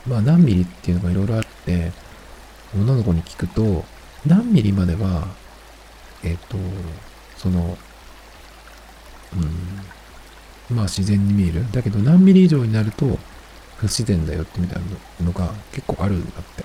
[0.07, 1.91] まあ何ミリっていうのがいろいろあって、
[2.75, 3.83] 女の子に聞くと、
[4.25, 5.27] 何ミリまでは、
[6.23, 6.57] えっ、ー、と、
[7.37, 7.77] その、
[9.33, 11.71] うん、まあ自然に見える。
[11.71, 13.17] だけど何ミリ以上になると
[13.77, 14.81] 不自然だよってみたい
[15.19, 16.63] なのが結構あるんだって。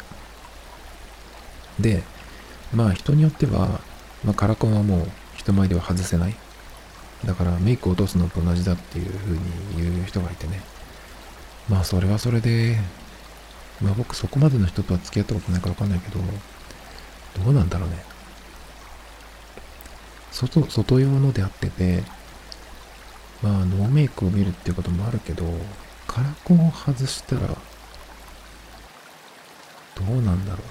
[1.81, 2.03] で、
[2.75, 3.81] まあ人によっては、
[4.25, 6.35] まあカラコンはもう人前では外せない。
[7.25, 9.41] だからメイク落とすのと同じだっていう風に
[9.77, 10.61] 言う人がいてね。
[11.69, 12.79] まあそれはそれで、
[13.81, 16.21] まあ僕そこまでの人とは付き合ったことないからわかんないけど、
[17.45, 17.97] どうなんだろうね。
[20.33, 22.03] 外、外用のであってて、
[23.43, 25.45] まあノーメイクを見るっていうこともあるけど、
[26.07, 27.55] カラコンを外したら、ど
[30.09, 30.63] うなんだろう。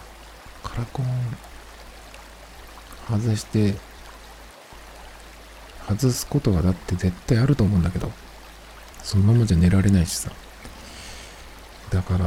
[0.63, 1.05] カラコン
[3.09, 3.75] 外して
[5.87, 8.11] 外すことがだって絶対あると思うんだけど、
[9.03, 10.31] そのままじゃ寝られないしさ。
[11.89, 12.25] だから、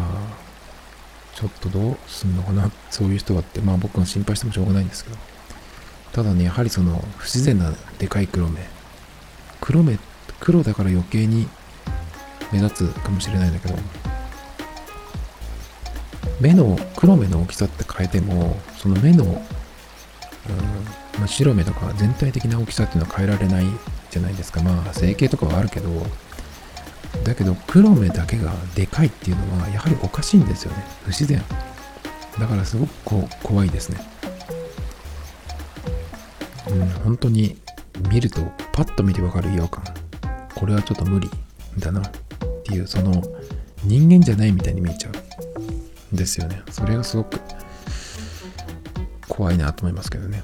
[1.37, 2.71] ちょっとどうすんのかな？
[2.91, 5.17] そういう人がってまあ僕が心配してもしょうがないんですけど。
[6.13, 8.67] ただねやはりその不自然なでかい黒目。
[9.61, 9.99] 黒目
[10.41, 11.47] 黒だから余計に
[12.53, 13.75] 目立つかもしれないんだけど。
[16.41, 19.41] 目の黒目の大きさって変えてもその目の、うん
[21.21, 23.65] ま、白目とか全体的な大きさっていうのは変えられない
[24.11, 24.63] じゃないですか。
[24.63, 25.91] まあ整形とかはあるけど。
[27.25, 30.85] だけど黒目だけがでかいっていうのはやはりおかしいんですよね。
[31.05, 31.43] 不自然。
[32.39, 34.01] だからすごくこう怖いですね。
[36.71, 37.57] うん本当に
[38.11, 38.41] 見ると
[38.73, 39.85] パッと見てわかる違和感。
[40.55, 41.31] これはちょっと無理
[41.79, 42.11] だなっ
[42.65, 43.23] ていうその
[43.85, 46.63] 人間じゃないみたいに見えちゃうんですよね。
[46.71, 47.41] それがすごく
[49.29, 50.43] 怖いなと思いますけどね。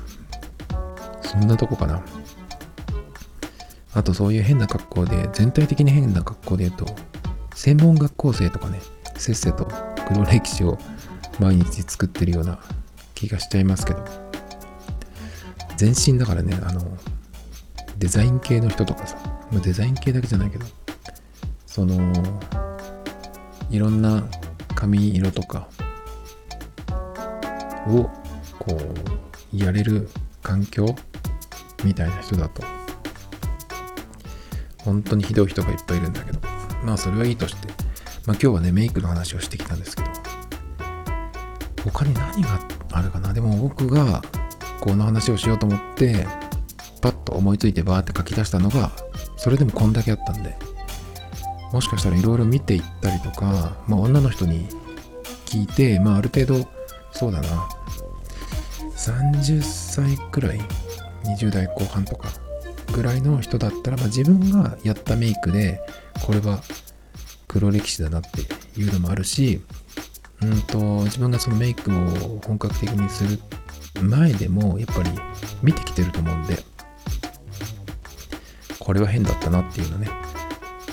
[1.22, 2.02] そんなとこかな。
[3.94, 6.86] あとそういう変な格好で全体的に変な格好で言うと
[7.54, 8.80] 専門学校生とかね
[9.16, 9.68] せっせと
[10.08, 10.78] 黒歴史を
[11.38, 12.58] 毎日作ってるような
[13.14, 14.22] 気がしちゃいますけど。
[15.82, 16.80] 全身だからねあの
[17.98, 19.16] デザイン系の人とかさ
[19.64, 20.64] デザイン系だけじゃないけど
[21.66, 22.12] その
[23.68, 24.22] いろんな
[24.76, 25.68] 髪色とか
[27.88, 28.08] を
[28.60, 28.78] こ
[29.52, 30.08] うやれる
[30.40, 30.86] 環境
[31.82, 32.62] みたいな人だと
[34.84, 36.40] 本当にひどい人がいっぱいいるんだけど。
[36.84, 37.68] まあそれはいいとして。
[38.26, 40.08] まあ今日はねメイクの話をしてきたんですけど。
[41.84, 42.60] 他に何が
[42.92, 43.32] あるかな？
[43.32, 44.22] でも僕が
[44.80, 46.26] この話をしようと思って
[47.00, 48.92] パッと思いついてバーって書き出したのが
[49.36, 50.56] それでもこんだけあったんで。
[51.72, 54.68] もしかしたらいろいろ見ていったりとか、まあ、女の人に
[55.46, 56.68] 聞いて、まあ、ある程度
[57.12, 57.66] そうだな。
[58.94, 60.60] 30歳くらい
[61.24, 62.28] ？20代後半とか？
[62.92, 65.80] ぐらいの人だったら、まあ、自分がやったメイクで
[66.24, 66.60] これは
[67.48, 69.60] 黒歴史だなっていうのもあるし
[70.42, 71.94] うんと自分がそのメイクを
[72.44, 73.38] 本格的にする
[74.02, 75.10] 前でもやっぱり
[75.62, 76.58] 見てきてると思うんで
[78.78, 80.08] これは変だったなっていうのね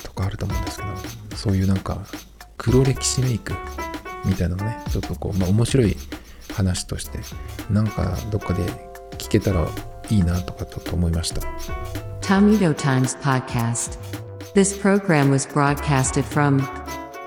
[0.04, 2.06] とかあると思うんですけどそういうなんか
[2.58, 3.54] 黒歴史メイク
[4.26, 5.95] みたいなのねちょっとこう、まあ、面白い
[6.54, 7.20] 話として
[7.72, 8.64] なんかどっかで
[9.18, 9.68] 聞けたら
[10.10, 11.41] いいなとかと思いました
[12.22, 13.97] Tomato Times Podcast.
[14.53, 16.62] This program was broadcasted from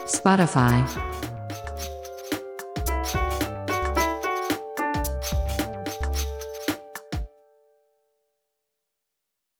[0.06, 0.86] Spotify.